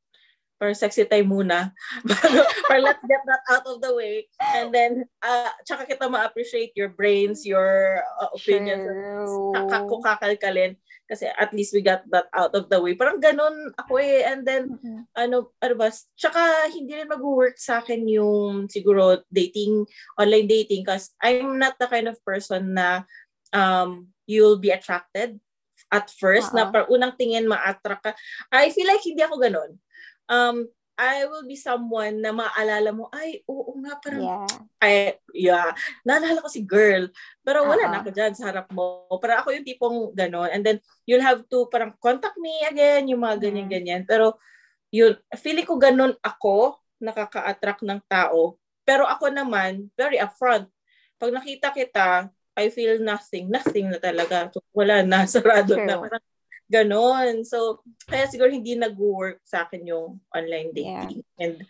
Parang 0.58 0.74
sexy 0.74 1.06
time 1.06 1.30
muna. 1.30 1.70
parang 2.68 2.84
let's 2.84 3.06
get 3.06 3.22
that 3.30 3.46
out 3.54 3.66
of 3.70 3.78
the 3.78 3.94
way. 3.94 4.26
And 4.42 4.74
then, 4.74 5.06
uh, 5.22 5.54
tsaka 5.62 5.86
kita 5.86 6.10
ma-appreciate 6.10 6.74
your 6.74 6.90
brains, 6.90 7.46
your 7.46 8.02
uh, 8.18 8.34
opinions. 8.34 8.90
True. 9.30 9.54
Kaka- 9.54 9.86
Kung 9.86 10.02
kakalkalin. 10.04 10.74
Kasi 11.08 11.30
at 11.30 11.54
least 11.56 11.72
we 11.72 11.80
got 11.80 12.04
that 12.12 12.28
out 12.36 12.52
of 12.58 12.68
the 12.68 12.82
way. 12.82 12.98
Parang 12.98 13.22
ganun 13.22 13.72
ako 13.80 13.96
eh. 14.02 14.28
And 14.28 14.44
then, 14.44 14.76
Mhm. 14.76 15.08
ano, 15.16 15.54
ano 15.62 15.74
ba, 15.78 15.88
tsaka 15.94 16.68
hindi 16.74 16.92
rin 17.00 17.08
mag-work 17.08 17.56
sa 17.56 17.80
akin 17.80 18.04
yung 18.10 18.68
siguro 18.68 19.24
dating, 19.32 19.86
online 20.20 20.50
dating 20.50 20.84
kasi 20.84 21.14
I'm 21.24 21.56
not 21.56 21.80
the 21.80 21.88
kind 21.88 22.10
of 22.12 22.20
person 22.28 22.76
na 22.76 23.08
um, 23.56 24.12
you'll 24.28 24.60
be 24.60 24.74
attracted 24.76 25.40
at 25.88 26.12
first, 26.12 26.52
na 26.52 26.68
Oo. 26.68 26.72
par 26.76 26.84
unang 26.92 27.16
tingin 27.16 27.48
ma-attract 27.48 28.04
ka. 28.04 28.12
I 28.52 28.76
feel 28.76 28.90
like 28.92 29.00
hindi 29.08 29.24
ako 29.24 29.40
ganun. 29.40 29.80
Um, 30.28 30.68
I 30.98 31.30
will 31.30 31.46
be 31.46 31.54
someone 31.54 32.26
na 32.26 32.34
maalala 32.34 32.90
mo, 32.90 33.06
ay, 33.14 33.46
oo 33.46 33.70
nga, 33.86 34.02
parang, 34.02 34.26
Yeah. 34.26 34.50
ay, 34.82 34.96
yeah, 35.30 35.70
naalala 36.02 36.42
ko 36.42 36.50
si 36.50 36.66
girl, 36.66 37.06
pero 37.46 37.70
wala 37.70 37.86
Oo. 37.86 37.92
na 37.94 38.00
ako 38.02 38.10
dyan 38.10 38.34
sa 38.34 38.50
harap 38.50 38.66
mo. 38.74 39.06
Parang 39.22 39.46
ako 39.46 39.54
yung 39.54 39.62
tipong 39.68 39.98
ganon. 40.18 40.50
And 40.50 40.66
then, 40.66 40.82
you'll 41.06 41.22
have 41.22 41.46
to 41.54 41.70
parang 41.70 41.94
contact 42.02 42.42
me 42.42 42.66
again, 42.66 43.06
yung 43.14 43.22
mga 43.22 43.38
Mm. 43.38 43.44
ganyan-ganyan. 43.46 44.02
Pero, 44.10 44.42
yun, 44.90 45.14
feeling 45.38 45.70
ko 45.70 45.78
ganon 45.78 46.18
ako, 46.26 46.82
nakaka-attract 46.98 47.86
ng 47.86 48.02
tao. 48.10 48.58
Pero 48.82 49.06
ako 49.06 49.30
naman, 49.30 49.94
very 49.94 50.18
upfront. 50.18 50.66
Pag 51.22 51.30
nakita 51.30 51.70
kita, 51.78 52.34
I 52.58 52.74
feel 52.74 52.98
nothing. 52.98 53.54
Nothing 53.54 53.94
na 53.94 54.02
talaga. 54.02 54.50
So, 54.50 54.66
wala 54.74 55.06
na, 55.06 55.30
sarado 55.30 55.78
na. 55.78 55.94
True. 55.94 56.10
Parang 56.10 56.24
ganon. 56.68 57.44
So, 57.44 57.82
kaya 58.06 58.28
siguro 58.28 58.52
hindi 58.52 58.76
nag-work 58.76 59.42
sa 59.44 59.64
akin 59.66 59.88
yung 59.88 60.20
online 60.32 60.72
dating. 60.72 61.24
And, 61.40 61.64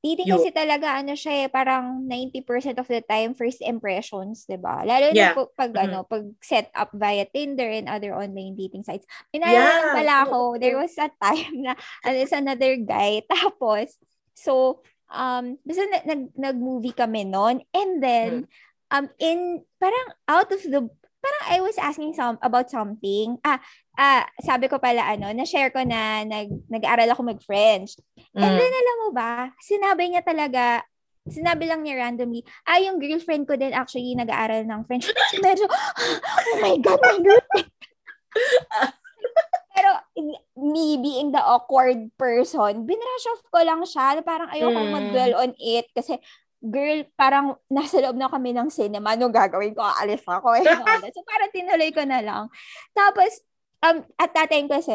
Dating 0.00 0.32
kasi 0.32 0.48
talaga, 0.48 0.96
ano 0.96 1.12
siya 1.12 1.44
eh, 1.44 1.48
parang 1.52 2.08
90% 2.08 2.80
of 2.80 2.88
the 2.88 3.04
time, 3.04 3.36
first 3.36 3.60
impressions, 3.60 4.48
di 4.48 4.56
ba? 4.56 4.80
Lalo 4.80 5.12
Yeah. 5.12 5.36
na 5.36 5.36
po- 5.36 5.52
pag, 5.52 5.76
Mhm. 5.76 5.82
ano, 5.84 6.08
pag 6.08 6.24
set 6.40 6.72
up 6.72 6.88
via 6.96 7.28
Tinder 7.28 7.68
and 7.68 7.84
other 7.84 8.16
online 8.16 8.56
dating 8.56 8.80
sites. 8.80 9.04
Yeah. 9.28 9.44
Pinalaman 9.44 9.92
pala 10.00 10.14
ako, 10.24 10.38
there 10.56 10.80
was 10.80 10.96
a 10.96 11.12
time 11.20 11.68
na, 11.68 11.76
ano, 12.08 12.16
is 12.16 12.32
another 12.32 12.80
guy. 12.80 13.20
Tapos, 13.28 14.00
so, 14.32 14.80
um, 15.12 15.60
basta 15.68 15.84
na, 15.84 16.00
nag, 16.08 16.32
nag-movie 16.32 16.96
kami 16.96 17.28
noon. 17.28 17.60
And 17.76 18.00
then, 18.00 18.30
Mm. 18.32 18.44
um, 18.88 19.06
in, 19.20 19.38
parang 19.76 20.08
out 20.24 20.48
of 20.48 20.64
the, 20.64 20.88
parang 21.20 21.44
I 21.52 21.58
was 21.60 21.76
asking 21.76 22.16
some 22.16 22.40
about 22.40 22.72
something. 22.72 23.36
Ah, 23.44 23.60
ah, 24.00 24.24
sabi 24.40 24.66
ko 24.66 24.80
pala 24.80 25.04
ano, 25.04 25.28
na-share 25.36 25.70
ko 25.70 25.84
na 25.84 26.24
nag 26.24 26.48
nag-aral 26.72 27.12
ako 27.12 27.36
mag-French. 27.36 28.00
Mm. 28.32 28.40
And 28.40 28.54
then 28.56 28.72
alam 28.72 28.96
mo 29.06 29.08
ba, 29.12 29.52
sinabi 29.60 30.10
niya 30.10 30.24
talaga 30.24 30.82
sinabi 31.28 31.68
lang 31.68 31.84
niya 31.84 32.00
randomly, 32.00 32.40
ah, 32.64 32.80
yung 32.80 32.96
girlfriend 32.96 33.44
ko 33.44 33.54
din 33.54 33.76
actually 33.76 34.16
nag-aaral 34.16 34.64
ng 34.64 34.82
French. 34.88 35.12
Medyo, 35.44 35.68
oh 35.68 36.56
my 36.64 36.80
God, 36.80 37.00
my 37.04 37.20
girlfriend. 37.20 37.70
Pero 39.76 39.90
me 40.58 40.98
being 41.00 41.32
the 41.32 41.40
awkward 41.40 42.10
person, 42.16 42.88
binrush 42.88 43.26
off 43.30 43.42
ko 43.52 43.60
lang 43.62 43.84
siya. 43.84 44.24
Parang 44.24 44.48
ayoko 44.48 44.80
mm. 44.80 44.92
mag-dwell 44.92 45.34
on 45.36 45.52
it 45.60 45.86
kasi 45.92 46.16
girl, 46.60 47.00
parang 47.16 47.56
nasa 47.72 47.98
loob 48.04 48.20
na 48.20 48.28
kami 48.28 48.52
ng 48.52 48.68
cinema. 48.68 49.16
Ano 49.16 49.32
gagawin 49.32 49.72
ko? 49.72 49.80
Aalis 49.80 50.24
ako. 50.28 50.60
Eh, 50.60 50.64
so, 51.16 51.24
parang 51.24 51.50
tinuloy 51.50 51.90
ko 51.90 52.04
na 52.04 52.20
lang. 52.20 52.44
Tapos, 52.92 53.40
um, 53.80 54.04
at 54.20 54.30
that 54.36 54.52
time 54.52 54.68
kasi, 54.68 54.92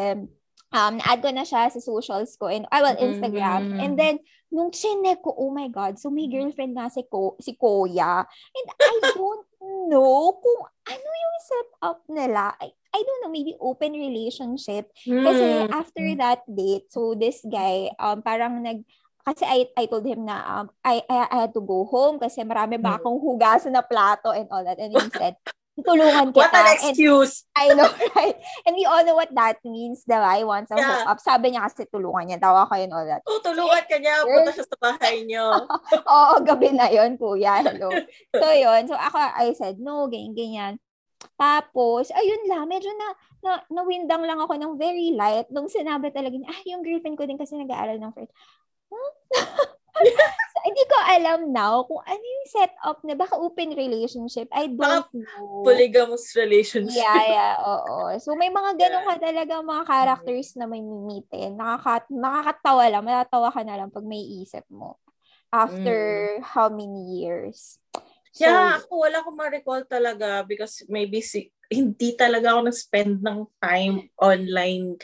um, 0.69 0.93
na-add 1.01 1.19
ko 1.25 1.29
na 1.33 1.41
siya 1.41 1.67
sa 1.73 1.81
socials 1.81 2.37
ko 2.37 2.47
and, 2.53 2.69
I 2.69 2.85
well, 2.85 2.97
Instagram. 3.01 3.61
Mm-hmm. 3.65 3.81
And 3.81 3.93
then, 3.97 4.15
nung 4.53 4.69
chinek 4.69 5.25
ko, 5.25 5.33
oh 5.33 5.49
my 5.49 5.67
God, 5.67 5.97
so 5.97 6.13
may 6.13 6.29
girlfriend 6.29 6.77
na 6.77 6.87
si, 6.87 7.03
Ko, 7.09 7.35
si 7.41 7.57
Koya. 7.57 8.23
And 8.29 8.67
I 8.77 8.93
don't 9.17 9.45
know 9.89 10.37
kung 10.37 10.61
ano 10.85 11.09
yung 11.09 11.37
setup 11.41 11.99
nila. 12.07 12.53
I, 12.61 12.69
I 12.95 12.99
don't 13.03 13.21
know, 13.27 13.33
maybe 13.33 13.59
open 13.59 13.91
relationship. 13.91 14.87
Kasi 15.03 15.67
mm. 15.67 15.69
after 15.73 16.05
that 16.21 16.47
date, 16.47 16.87
so 16.87 17.11
this 17.11 17.43
guy, 17.43 17.91
um, 17.99 18.23
parang 18.23 18.63
nag, 18.63 18.87
kasi 19.25 19.41
I, 19.41 19.65
I 19.73 19.89
told 19.89 20.05
him 20.05 20.29
na 20.29 20.37
um, 20.45 20.65
I, 20.85 21.01
I, 21.09 21.17
I 21.33 21.37
had 21.49 21.53
to 21.57 21.63
go 21.65 21.81
home 21.89 22.21
kasi 22.21 22.45
marami 22.45 22.77
ba 22.77 22.95
hmm. 22.95 22.97
akong 23.01 23.17
hugasan 23.17 23.73
na 23.73 23.81
plato 23.81 24.29
and 24.29 24.45
all 24.53 24.61
that. 24.61 24.77
And 24.77 24.93
he 24.93 25.01
said, 25.17 25.33
tulungan 25.81 26.29
kita. 26.29 26.45
What 26.45 26.53
an 26.55 26.67
excuse! 26.77 27.43
And, 27.57 27.57
I 27.57 27.65
know, 27.73 27.89
right? 28.15 28.37
And 28.69 28.77
we 28.77 28.85
all 28.85 29.01
know 29.01 29.17
what 29.17 29.33
that 29.33 29.59
means, 29.65 30.05
diba? 30.05 30.23
I 30.23 30.45
want 30.45 30.69
some 30.69 30.77
yeah. 30.77 31.09
up. 31.09 31.17
Sabi 31.19 31.51
niya 31.51 31.67
kasi 31.67 31.89
tulungan 31.89 32.29
niya. 32.29 32.39
Tawa 32.39 32.69
ko 32.69 32.77
and 32.77 32.93
all 32.93 33.03
that. 33.03 33.25
Oh, 33.25 33.41
tulungan 33.41 33.83
ka 33.89 33.97
niya. 33.97 34.23
Punta 34.23 34.53
siya 34.53 34.65
sa 34.69 34.77
bahay 34.77 35.25
niyo. 35.25 35.45
Oo, 36.13 36.33
gabi 36.45 36.69
na 36.71 36.87
yon 36.93 37.17
kuya. 37.17 37.65
Hello. 37.65 37.91
So, 38.29 38.45
yun. 38.53 38.87
So, 38.87 38.95
ako, 38.95 39.17
I 39.17 39.51
said, 39.57 39.81
no, 39.81 40.07
ganyan, 40.07 40.37
ganyan. 40.37 40.73
Tapos, 41.35 42.13
ayun 42.13 42.45
lang, 42.45 42.69
medyo 42.69 42.93
na, 42.93 43.07
na 43.41 43.51
nawindang 43.73 44.23
lang 44.23 44.37
ako 44.37 44.55
ng 44.55 44.77
very 44.77 45.11
light 45.17 45.49
nung 45.49 45.67
sinabi 45.67 46.13
talaga 46.13 46.37
niya, 46.37 46.53
ah, 46.53 46.61
yung 46.69 46.85
girlfriend 46.85 47.17
ko 47.17 47.25
din 47.25 47.41
kasi 47.41 47.57
nag-aaral 47.57 47.97
ng 47.97 48.13
French 48.13 48.31
so, 48.91 50.57
hindi 50.65 50.83
ko 50.89 50.97
alam 50.97 51.39
now 51.53 51.85
kung 51.85 52.01
ano 52.03 52.23
yung 52.23 52.47
setup 52.49 52.97
na 53.05 53.13
baka 53.13 53.37
open 53.37 53.77
relationship. 53.77 54.49
I 54.49 54.67
don't 54.67 54.81
baka 54.81 55.13
know. 55.13 55.61
Polygamous 55.61 56.33
relationship. 56.33 56.97
Yeah, 56.97 57.23
yeah, 57.29 57.53
oo. 57.61 58.17
So, 58.17 58.33
may 58.33 58.49
mga 58.49 58.75
ganun 58.75 59.05
ka 59.05 59.15
talaga 59.21 59.61
mga 59.61 59.83
characters 59.85 60.57
na 60.57 60.65
may 60.65 60.81
mimitin. 60.81 61.55
Nakaka, 61.55 62.09
nakakatawa 62.09 62.83
lang. 62.89 63.03
Matatawa 63.05 63.49
ka 63.53 63.61
na 63.61 63.77
lang 63.77 63.93
pag 63.93 64.05
may 64.05 64.21
isip 64.41 64.65
mo. 64.73 64.97
After 65.53 66.41
mm. 66.41 66.43
how 66.43 66.67
many 66.67 67.21
years? 67.21 67.79
So, 68.35 68.43
yeah, 68.43 68.75
ako 68.75 69.07
wala 69.07 69.23
akong 69.23 69.39
ma-recall 69.39 69.87
talaga 69.87 70.43
because 70.43 70.83
maybe 70.91 71.23
si, 71.23 71.55
hindi 71.71 72.13
talaga 72.19 72.51
ako 72.51 72.67
nag-spend 72.67 73.23
ng 73.23 73.39
time 73.63 74.11
online 74.19 74.99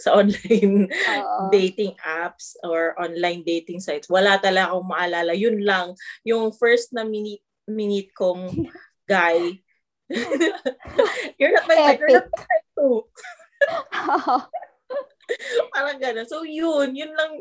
sa 0.00 0.14
online 0.20 0.88
Uh-oh. 0.90 1.48
dating 1.50 1.94
apps 2.02 2.54
or 2.62 2.94
online 2.98 3.42
dating 3.46 3.80
sites. 3.80 4.10
Wala 4.10 4.38
talaga 4.42 4.74
akong 4.74 4.88
maalala. 4.90 5.32
Yun 5.34 5.62
lang, 5.62 5.94
yung 6.26 6.50
first 6.54 6.90
na 6.94 7.04
minute, 7.06 7.42
minute 7.68 8.10
kong 8.14 8.50
guy. 9.10 9.60
you're 11.40 11.54
not 11.54 11.66
my 11.66 11.76
type, 11.80 12.00
you're 12.00 12.12
not 12.20 12.28
my 12.28 12.44
type 12.44 12.66
too. 12.76 12.96
Parang 15.72 15.98
gano'n. 15.98 16.28
So 16.28 16.44
yun, 16.44 16.92
yun 16.92 17.12
lang, 17.16 17.32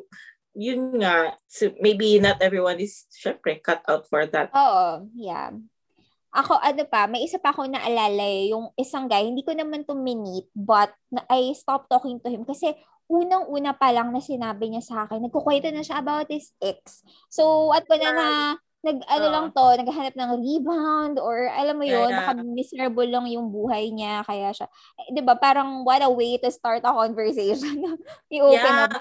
yun 0.56 0.82
nga. 1.04 1.36
So 1.52 1.76
maybe 1.84 2.18
not 2.24 2.40
everyone 2.40 2.80
is, 2.80 3.06
syempre, 3.12 3.60
cut 3.60 3.84
out 3.90 4.08
for 4.08 4.26
that. 4.32 4.50
Oo, 4.56 5.12
yeah. 5.14 5.52
Ako, 6.34 6.58
ano 6.58 6.84
pa, 6.90 7.06
may 7.06 7.22
isa 7.22 7.38
pa 7.38 7.54
ako 7.54 7.70
naalala 7.70 8.26
eh, 8.26 8.50
yung 8.50 8.74
isang 8.74 9.06
guy, 9.06 9.22
hindi 9.22 9.46
ko 9.46 9.54
naman 9.54 9.86
to 9.86 9.94
minute, 9.94 10.50
but 10.58 10.90
I 11.30 11.54
stopped 11.54 11.94
talking 11.94 12.18
to 12.26 12.30
him 12.34 12.42
kasi 12.42 12.74
unang-una 13.06 13.78
pa 13.78 13.94
lang 13.94 14.10
na 14.10 14.18
sinabi 14.18 14.74
niya 14.74 14.82
sa 14.82 14.96
akin, 15.06 15.22
nagkukwento 15.22 15.70
na 15.70 15.86
siya 15.86 16.02
about 16.02 16.26
his 16.34 16.50
ex. 16.58 17.06
So, 17.30 17.70
at 17.70 17.86
ko 17.86 18.02
na 18.02 18.10
na, 18.10 18.28
nag, 18.82 18.98
ano 19.06 19.26
lang 19.30 19.46
to, 19.54 19.66
naghahanap 19.78 20.16
ng 20.18 20.32
rebound 20.42 21.16
or 21.22 21.54
alam 21.54 21.78
mo 21.78 21.86
yun, 21.86 22.10
yeah, 22.10 22.26
baka 22.26 22.42
miserable 22.42 23.06
lang 23.06 23.30
yung 23.30 23.54
buhay 23.54 23.94
niya, 23.94 24.26
kaya 24.26 24.50
siya, 24.52 24.68
eh, 25.06 25.14
di 25.14 25.22
ba, 25.22 25.38
parang 25.38 25.86
what 25.86 26.02
a 26.02 26.10
way 26.10 26.42
to 26.42 26.50
start 26.50 26.82
a 26.82 26.92
conversation. 26.92 27.78
I-open 28.34 28.58
yeah. 28.58 28.90
up 28.90 28.98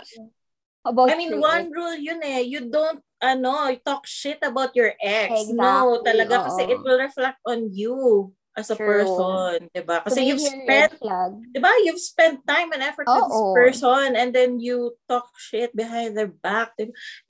about 0.85 1.11
I 1.11 1.17
mean, 1.17 1.39
one 1.39 1.71
ex. 1.71 1.75
rule 1.75 1.97
yun 1.97 2.21
eh, 2.23 2.43
you 2.43 2.69
don't 2.71 3.01
ano, 3.23 3.71
talk 3.87 4.07
shit 4.07 4.43
about 4.43 4.75
your 4.75 4.93
ex. 4.99 5.31
Exactly. 5.31 5.57
No, 5.57 6.03
talaga 6.03 6.43
Oo. 6.43 6.45
kasi 6.51 6.63
it 6.67 6.81
will 6.83 6.99
reflect 6.99 7.39
on 7.47 7.71
you 7.71 8.31
as 8.53 8.69
a 8.69 8.77
True. 8.77 8.85
person, 8.85 9.71
'di 9.73 9.83
ba? 9.87 10.05
Kasi 10.05 10.21
so 10.21 10.27
you've 10.27 10.43
spent 10.45 10.93
'di 11.01 11.61
ba? 11.63 11.73
You've 11.87 12.03
spent 12.03 12.45
time 12.45 12.75
and 12.75 12.85
effort 12.85 13.09
with 13.09 13.31
this 13.31 13.45
person 13.57 14.19
and 14.19 14.35
then 14.35 14.61
you 14.61 14.93
talk 15.09 15.31
shit 15.39 15.73
behind 15.73 16.19
their 16.19 16.29
back. 16.29 16.77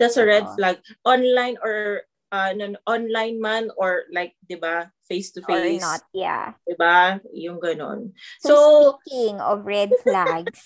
That's 0.00 0.18
a 0.18 0.26
red 0.26 0.50
Oo. 0.50 0.54
flag. 0.58 0.76
Online 1.06 1.56
or 1.62 2.08
uh, 2.32 2.50
non 2.56 2.80
online 2.88 3.38
man 3.38 3.70
or 3.78 4.08
like 4.10 4.34
'di 4.48 4.58
ba? 4.58 4.90
Face 5.06 5.30
to 5.36 5.44
face. 5.44 5.84
Or 5.84 6.00
not, 6.00 6.02
yeah. 6.16 6.58
'Di 6.66 6.74
ba? 6.74 7.20
Yung 7.36 7.60
ganon. 7.62 8.16
So, 8.40 8.50
so 8.50 8.62
speaking 9.04 9.38
of 9.38 9.62
red 9.62 9.92
flags, 10.02 10.64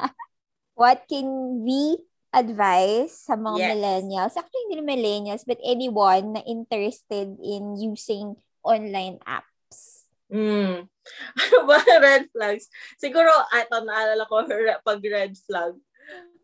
what 0.80 1.06
can 1.06 1.62
we 1.62 2.02
advice 2.34 3.30
sa 3.30 3.38
mga 3.38 3.58
yes. 3.62 3.68
millennials, 3.70 4.34
actually 4.34 4.64
hindi 4.68 4.82
millennials, 4.82 5.46
but 5.46 5.62
anyone 5.62 6.34
na 6.34 6.42
interested 6.42 7.38
in 7.38 7.78
using 7.78 8.34
online 8.66 9.22
apps? 9.22 10.10
Mm. 10.28 10.90
Ano 11.44 11.68
ba 11.68 11.78
red 12.04 12.32
flags? 12.32 12.72
Siguro, 12.96 13.28
ito 13.52 13.76
naalala 13.84 14.24
ko 14.24 14.40
pag 14.88 15.00
red 15.04 15.36
flag. 15.36 15.76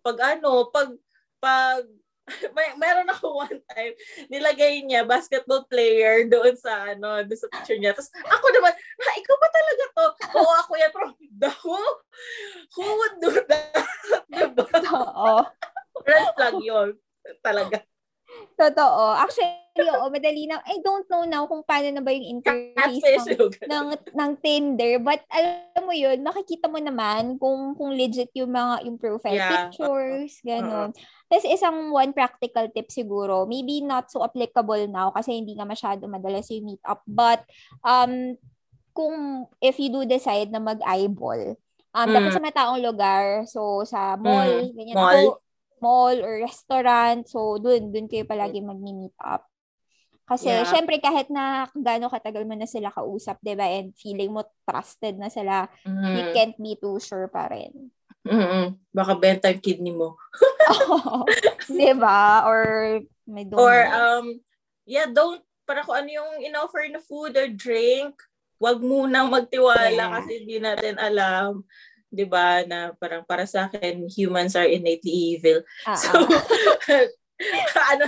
Pag 0.04 0.18
ano, 0.20 0.68
pag, 0.68 0.92
pag, 1.40 1.88
may, 2.52 2.76
meron 2.76 3.08
ako 3.08 3.40
one 3.40 3.58
time, 3.72 3.96
nilagay 4.28 4.84
niya 4.84 5.08
basketball 5.08 5.64
player 5.66 6.28
doon 6.28 6.54
sa 6.60 6.92
ano, 6.92 7.24
doon 7.24 7.40
sa 7.40 7.50
picture 7.50 7.80
niya. 7.80 7.96
Tapos 7.96 8.12
ako 8.28 8.46
naman, 8.52 8.72
ha, 8.76 9.10
ikaw 9.16 9.36
ba 9.40 9.48
talaga 9.48 9.84
to? 9.90 10.06
Oo, 10.38 10.52
ako 10.60 10.72
yan. 10.76 10.90
Pero, 10.92 11.06
who? 11.64 11.80
Who 12.76 12.84
would 12.84 13.16
do 13.18 13.32
that? 13.48 13.80
diba? 14.30 14.64
Oo. 14.92 15.40
Red 16.06 16.26
flag 16.36 16.56
yun. 16.62 16.88
Talaga. 17.44 17.84
Totoo. 18.54 19.16
Actually, 19.16 19.88
oo, 19.88 20.06
madali 20.12 20.44
na. 20.46 20.60
I 20.68 20.78
don't 20.84 21.08
know 21.08 21.24
now 21.24 21.48
kung 21.48 21.64
paano 21.64 21.88
na 21.90 22.02
ba 22.04 22.12
yung 22.12 22.38
interface 22.38 23.00
ng, 23.34 23.52
ng, 23.66 23.86
ng 24.12 24.30
Tinder. 24.38 25.00
But 25.00 25.24
alam 25.32 25.82
mo 25.82 25.94
yun, 25.96 26.20
makikita 26.20 26.68
mo 26.68 26.76
naman 26.78 27.40
kung 27.40 27.74
kung 27.74 27.96
legit 27.96 28.30
yung 28.36 28.52
mga 28.52 28.86
yung 28.86 28.96
profile 29.00 29.40
yeah. 29.40 29.50
pictures, 29.50 30.38
ganun. 30.44 30.92
Uh-huh. 30.92 31.28
Tapos 31.30 31.46
isang 31.48 31.90
one 31.90 32.12
practical 32.12 32.68
tip 32.70 32.92
siguro, 32.92 33.48
maybe 33.48 33.80
not 33.80 34.12
so 34.12 34.20
applicable 34.22 34.84
now 34.90 35.10
kasi 35.14 35.40
hindi 35.40 35.56
nga 35.56 35.66
masyado 35.66 36.04
madalas 36.06 36.46
yung 36.52 36.74
meet 36.74 36.82
up. 36.84 37.00
But 37.08 37.46
um, 37.80 38.36
kung 38.92 39.46
if 39.62 39.78
you 39.80 39.88
do 39.88 40.04
decide 40.04 40.52
na 40.52 40.60
mag-eyeball, 40.60 41.56
um, 41.94 42.06
mm. 42.06 42.14
dapat 42.14 42.30
sa 42.34 42.42
mataong 42.42 42.80
lugar, 42.82 43.48
so 43.48 43.86
sa 43.86 44.18
mall, 44.18 44.68
mm. 44.68 44.74
ganyan. 44.76 44.96
Mall. 44.98 45.16
Ako, 45.16 45.49
mall 45.80 46.16
or 46.20 46.44
restaurant. 46.44 47.26
So, 47.26 47.58
dun, 47.58 47.90
dun 47.90 48.06
kayo 48.06 48.28
palagi 48.28 48.62
mag-meet 48.62 49.16
up. 49.20 49.48
Kasi, 50.30 50.46
yeah. 50.46 50.62
syempre, 50.62 51.02
kahit 51.02 51.26
na 51.26 51.66
gaano 51.74 52.06
katagal 52.06 52.46
mo 52.46 52.54
na 52.54 52.70
sila 52.70 52.94
kausap, 52.94 53.42
di 53.42 53.58
ba, 53.58 53.66
and 53.66 53.90
feeling 53.98 54.30
mo 54.30 54.46
trusted 54.62 55.18
na 55.18 55.26
sila, 55.26 55.66
mm. 55.82 56.14
you 56.14 56.24
can't 56.30 56.54
be 56.54 56.78
too 56.78 57.02
sure 57.02 57.26
pa 57.26 57.50
rin. 57.50 57.90
Mm-mm. 58.22 58.78
Baka 58.94 59.18
yung 59.18 59.64
kidney 59.64 59.90
mo. 59.90 60.14
oh, 60.70 61.26
di 61.66 61.90
ba? 61.98 62.46
Or, 62.46 62.62
may 63.26 63.42
don't 63.42 63.58
Or, 63.58 63.78
um, 63.90 64.38
yeah, 64.86 65.10
don't, 65.10 65.42
para 65.66 65.82
kung 65.82 65.98
ano 65.98 66.10
yung 66.14 66.30
in-offer 66.46 66.86
na 66.86 67.02
food 67.02 67.34
or 67.34 67.50
drink, 67.50 68.14
wag 68.60 68.78
munang 68.84 69.32
magtiwala 69.32 69.88
yeah. 69.96 70.12
kasi 70.20 70.44
hindi 70.44 70.60
natin 70.60 71.00
alam 71.00 71.64
'di 72.10 72.26
ba, 72.26 72.66
na 72.66 72.92
parang 72.98 73.22
para 73.24 73.46
sa 73.46 73.70
akin 73.70 74.10
humans 74.10 74.58
are 74.58 74.66
innately 74.66 75.38
evil. 75.38 75.62
Uh-huh. 75.86 75.96
So 75.96 76.10
ano 77.96 78.04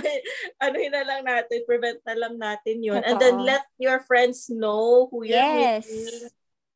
ano 0.61 0.75
na 0.77 1.01
lang 1.07 1.21
natin, 1.25 1.65
prevent 1.65 1.99
na 2.05 2.15
lang 2.15 2.35
natin 2.37 2.83
'yun. 2.83 3.01
And 3.01 3.17
then 3.17 3.41
let 3.41 3.65
your 3.81 4.03
friends 4.05 4.51
know 4.51 5.09
who 5.09 5.25
you're 5.25 5.39
yes. 5.39 5.87
meeting. 5.89 6.29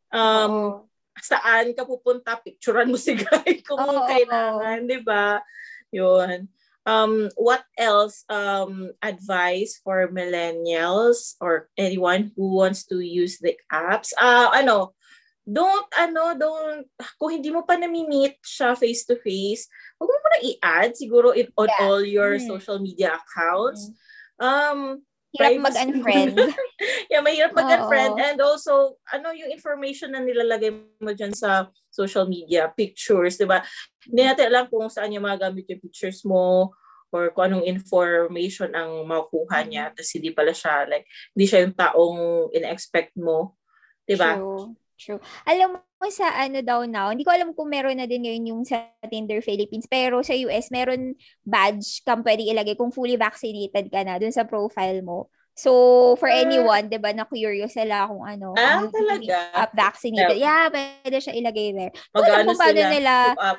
Um 0.09 0.51
Uh-oh. 0.51 0.67
saan 1.17 1.73
ka 1.73 1.83
pupunta, 1.85 2.37
picturean 2.39 2.89
mo 2.89 2.97
si 2.97 3.17
guy 3.17 3.59
kung 3.67 3.81
oh, 3.81 4.05
kailangan, 4.07 4.87
'di 4.87 4.99
ba? 5.05 5.41
'Yun. 5.93 6.49
um, 6.87 7.29
what 7.35 7.67
else 7.77 8.23
um, 8.31 8.95
advice 9.03 9.77
for 9.83 10.07
millennials 10.07 11.35
or 11.43 11.67
anyone 11.75 12.31
who 12.35 12.55
wants 12.55 12.87
to 12.87 13.03
use 13.03 13.37
the 13.43 13.59
apps? 13.67 14.15
Uh, 14.15 14.49
ano, 14.55 14.95
don't, 15.47 15.87
ano, 15.95 16.35
don't, 16.35 16.83
kung 17.15 17.31
hindi 17.31 17.47
mo 17.47 17.63
pa 17.63 17.79
nami-meet 17.79 18.35
siya 18.43 18.75
face-to-face, 18.75 19.71
huwag 19.95 20.11
mo 20.11 20.17
muna 20.19 20.39
i-add 20.43 20.91
siguro 20.91 21.31
it 21.31 21.47
on 21.55 21.71
Yeah. 21.71 21.79
all 21.87 22.03
your 22.03 22.35
Mm. 22.35 22.43
social 22.45 22.83
media 22.83 23.15
accounts. 23.15 23.87
Um, 24.35 25.01
Hirap 25.31 25.55
privacy. 25.55 25.63
mag-unfriend. 25.63 26.35
yeah, 27.11 27.23
mahirap 27.23 27.55
mag-unfriend. 27.55 28.15
Oo. 28.15 28.21
And 28.21 28.39
also, 28.43 28.99
ano 29.07 29.31
yung 29.31 29.47
information 29.47 30.11
na 30.11 30.19
nilalagay 30.19 30.71
mo 30.99 31.11
dyan 31.15 31.31
sa 31.31 31.71
social 31.87 32.27
media, 32.27 32.67
pictures, 32.67 33.39
di 33.39 33.47
ba? 33.47 33.63
Hindi 34.03 34.27
natin 34.27 34.51
alam 34.51 34.67
kung 34.67 34.91
saan 34.91 35.15
niya 35.15 35.23
magagamit 35.23 35.63
yung 35.71 35.79
pictures 35.79 36.27
mo 36.27 36.75
or 37.07 37.31
kung 37.31 37.47
anong 37.47 37.63
information 37.63 38.75
ang 38.75 39.07
makukuha 39.07 39.63
niya. 39.63 39.95
Tapos 39.95 40.11
hindi 40.11 40.31
pala 40.35 40.51
siya, 40.51 40.83
like, 40.91 41.07
hindi 41.31 41.45
siya 41.47 41.63
yung 41.63 41.75
taong 41.75 42.19
in-expect 42.51 43.15
mo. 43.15 43.55
Di 44.03 44.15
ba? 44.19 44.35
True. 44.35 44.75
True. 44.97 45.21
Alam 45.45 45.77
mo 45.77 46.07
sa 46.09 46.33
ano 46.33 46.57
daw 46.65 46.81
now, 46.89 47.13
hindi 47.13 47.21
ko 47.21 47.29
alam 47.29 47.53
kung 47.53 47.69
meron 47.69 48.01
na 48.01 48.09
din 48.09 48.25
ngayon 48.25 48.49
yung 48.49 48.61
sa 48.65 48.89
Tinder 49.05 49.45
Philippines, 49.45 49.85
pero 49.85 50.25
sa 50.25 50.33
US, 50.33 50.73
meron 50.73 51.13
badge 51.45 52.01
kang 52.01 52.25
pwede 52.25 52.41
ilagay 52.41 52.73
kung 52.73 52.89
fully 52.89 53.13
vaccinated 53.13 53.93
ka 53.93 54.01
na 54.01 54.17
dun 54.17 54.33
sa 54.33 54.41
profile 54.41 55.05
mo. 55.05 55.29
So, 55.57 56.13
for 56.21 56.29
Ah. 56.29 56.37
anyone, 56.41 56.89
di 56.89 56.97
ba, 57.01 57.13
na 57.13 57.25
curious 57.29 57.73
sila 57.77 58.05
kung 58.09 58.25
ano, 58.25 58.53
Ah, 58.57 58.77
kung 58.89 58.93
fully 58.93 59.29
talaga? 59.29 59.53
up 59.57 59.71
vaccinated. 59.73 60.37
Yeah, 60.37 60.69
pwede 60.69 61.17
siya 61.17 61.33
ilagay 61.33 61.73
there. 61.77 61.93
Mag-ano 62.13 62.45
kung 62.53 62.57
paano 62.61 62.77
sila? 62.81 62.89
nila, 62.93 63.13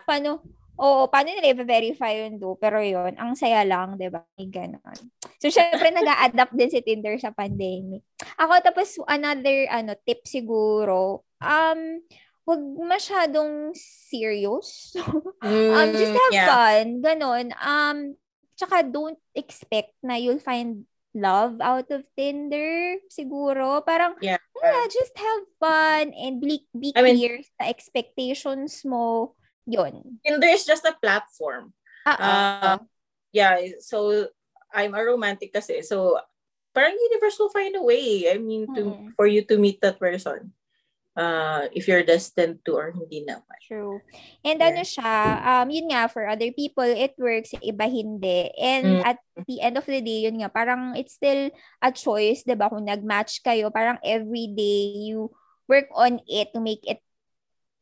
paano, 0.07 0.31
oo, 0.79 1.11
paano 1.11 1.35
nila 1.35 1.51
i-verify 1.53 2.23
yun 2.25 2.39
do, 2.39 2.55
pero 2.55 2.79
yun, 2.79 3.13
ang 3.19 3.35
saya 3.35 3.67
lang, 3.67 3.99
di 3.99 4.07
ba? 4.09 4.23
Ganon. 4.39 4.95
So, 5.43 5.51
syempre, 5.51 5.91
nag-a-adapt 5.91 6.55
din 6.55 6.71
si 6.71 6.81
Tinder 6.81 7.19
sa 7.19 7.35
pandemic. 7.35 8.07
Ako, 8.39 8.63
tapos, 8.63 8.95
another, 9.11 9.67
ano, 9.69 9.99
tip 10.07 10.23
siguro, 10.25 11.27
um, 11.43 11.81
wag 12.47 12.63
masyadong 12.81 13.75
serious. 13.77 14.95
um, 15.45 15.89
just 15.93 16.15
have 16.17 16.33
Mm, 16.33 16.39
yeah. 16.39 16.49
fun, 16.49 16.87
ganon. 17.05 17.47
Um, 17.59 17.99
tsaka 18.57 18.87
don't 18.87 19.19
expect 19.37 19.93
na 20.01 20.17
you'll 20.17 20.41
find 20.43 20.87
love 21.13 21.59
out 21.61 21.91
of 21.91 22.07
Tinder, 22.17 22.97
siguro. 23.11 23.83
Parang, 23.85 24.15
Yeah. 24.23 24.39
yeah, 24.63 24.85
just 24.87 25.13
have 25.19 25.43
fun 25.59 26.15
and 26.15 26.39
be, 26.41 26.65
be 26.73 26.95
I 26.95 27.03
mean- 27.03 27.19
clear 27.19 27.37
sa 27.59 27.67
expectations 27.69 28.81
mo. 28.87 29.35
Yun. 29.69 30.19
Tinder 30.25 30.49
is 30.49 30.65
just 30.65 30.89
a 30.89 30.97
platform. 30.97 31.77
Ah, 32.09 32.17
Ah, 32.17 32.79
yeah, 33.37 33.61
so 33.85 34.27
I'm 34.73 34.97
a 34.97 35.05
romantic 35.05 35.53
kasi. 35.53 35.85
So 35.85 36.17
parang 36.73 36.97
universe 36.97 37.37
will 37.37 37.53
find 37.53 37.77
a 37.77 37.85
way. 37.85 38.33
I 38.33 38.41
mean, 38.41 38.65
to 38.73 38.97
Mm. 38.97 39.13
for 39.13 39.29
you 39.29 39.45
to 39.45 39.61
meet 39.61 39.85
that 39.85 40.01
person. 40.01 40.57
Uh, 41.19 41.67
if 41.75 41.91
you're 41.91 42.07
destined 42.07 42.63
to 42.63 42.79
or 42.79 42.95
hindi 42.95 43.27
naman. 43.27 43.59
True. 43.67 43.99
And 44.47 44.63
Yeah. 44.63 44.71
ano 44.71 44.83
siya, 44.87 45.13
um, 45.43 45.67
yun 45.67 45.91
nga, 45.91 46.07
for 46.07 46.23
other 46.31 46.55
people, 46.55 46.87
it 46.87 47.19
works, 47.19 47.51
iba 47.59 47.91
hindi. 47.91 48.55
And 48.55 49.03
Mm. 49.03 49.03
at 49.03 49.19
the 49.51 49.59
end 49.59 49.75
of 49.75 49.83
the 49.91 49.99
day, 49.99 50.31
yun 50.31 50.39
nga, 50.39 50.47
parang 50.47 50.95
it's 50.95 51.19
still 51.19 51.51
a 51.83 51.91
choice, 51.91 52.47
di 52.47 52.55
ba? 52.55 52.71
Kung 52.71 52.87
nag-match 52.87 53.43
kayo, 53.43 53.67
parang 53.75 53.99
every 54.07 54.47
day 54.55 55.11
you 55.11 55.35
work 55.67 55.91
on 55.91 56.23
it 56.31 56.55
to 56.55 56.63
make 56.63 56.87
it 56.87 57.03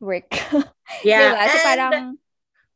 work. 0.00 0.30
Yeah, 1.02 1.34
diba? 1.34 1.44
So 1.50 1.58
and 1.58 1.66
parang, 1.66 2.06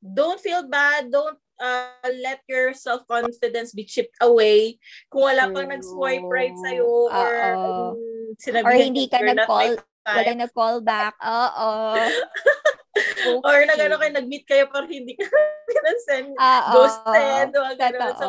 don't 0.03 0.41
feel 0.43 0.67
bad. 0.67 1.15
Don't 1.15 1.39
uh, 1.63 2.11
let 2.19 2.43
your 2.51 2.75
self-confidence 2.75 3.71
be 3.71 3.87
chipped 3.87 4.19
away. 4.19 4.83
Kung 5.07 5.31
wala 5.31 5.47
pang 5.55 5.71
nag-swipe 5.71 6.27
right 6.27 6.57
sa'yo 6.59 6.91
or 7.07 7.31
Oo. 7.55 7.95
um, 8.35 8.67
or 8.67 8.75
hindi 8.75 9.07
ka 9.07 9.23
nag-call, 9.23 9.79
wala 10.09 10.31
nag-call 10.35 10.83
back. 10.83 11.15
Oo. 11.23 11.95
Or 13.47 13.63
Okay. 13.63 13.69
nag-ano 13.71 13.95
kayo, 14.01 14.13
nag-meet 14.13 14.45
kayo 14.45 14.65
pero 14.67 14.85
hindi 14.89 15.15
ka 15.15 15.25
pinasend. 15.71 16.35
Ghosted. 16.75 17.49
Mga 17.55 17.75
ganun. 17.79 18.13
So, 18.19 18.27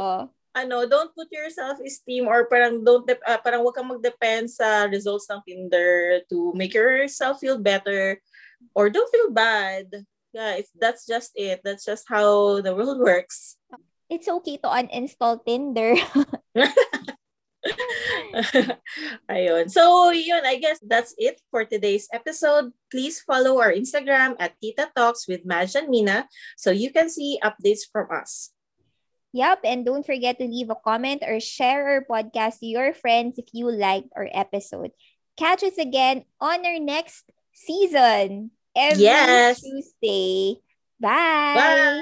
ano, 0.52 0.84
don't 0.86 1.12
put 1.16 1.32
your 1.32 1.48
self-esteem 1.50 2.28
or 2.28 2.46
parang 2.52 2.84
don't 2.84 3.08
ah, 3.24 3.40
parang 3.40 3.64
wag 3.64 3.76
kang 3.76 3.88
mag-depend 3.88 4.52
sa 4.52 4.86
results 4.92 5.28
ng 5.32 5.42
Tinder 5.48 6.22
to 6.28 6.52
make 6.54 6.76
yourself 6.76 7.40
feel 7.40 7.56
better 7.56 8.20
or 8.76 8.90
don't 8.90 9.12
feel 9.12 9.32
bad. 9.32 10.06
Yeah, 10.34 10.56
it's, 10.56 10.72
that's 10.80 11.06
just 11.06 11.32
it. 11.36 11.62
That's 11.64 11.86
just 11.86 12.06
how 12.08 12.62
the 12.62 12.74
world 12.76 13.00
works. 13.00 13.58
It's 14.10 14.28
okay 14.28 14.58
to 14.58 14.68
uninstall 14.68 15.44
Tinder. 15.46 15.96
Ayun. 19.30 19.70
So, 19.70 20.10
yun, 20.12 20.46
I 20.46 20.58
guess 20.58 20.80
that's 20.82 21.14
it 21.18 21.40
for 21.52 21.66
today's 21.66 22.08
episode. 22.14 22.74
Please 22.90 23.22
follow 23.22 23.62
our 23.62 23.72
Instagram 23.72 24.36
at 24.40 24.58
Tita 24.62 24.90
Talks 24.96 25.28
with 25.28 25.46
Maj 25.46 25.76
and 25.76 25.90
Mina 25.90 26.28
so 26.58 26.72
you 26.72 26.92
can 26.92 27.10
see 27.10 27.40
updates 27.44 27.86
from 27.92 28.08
us. 28.12 28.52
Yep, 29.34 29.64
and 29.64 29.86
don't 29.86 30.06
forget 30.06 30.40
to 30.40 30.46
leave 30.46 30.70
a 30.70 30.76
comment 30.76 31.24
or 31.24 31.40
share 31.40 31.88
our 31.88 32.04
podcast 32.04 32.60
to 32.60 32.68
your 32.68 32.94
friends 32.94 33.40
if 33.40 33.48
you 33.54 33.72
liked 33.72 34.12
our 34.16 34.28
episode. 34.28 34.92
Catch 35.38 35.64
us 35.64 35.78
again 35.78 36.26
on 36.42 36.66
our 36.66 36.80
next 36.80 37.24
season 37.66 38.52
every 38.76 39.04
Yes. 39.04 39.62
Tuesday. 39.62 40.56
Bye. 41.00 42.02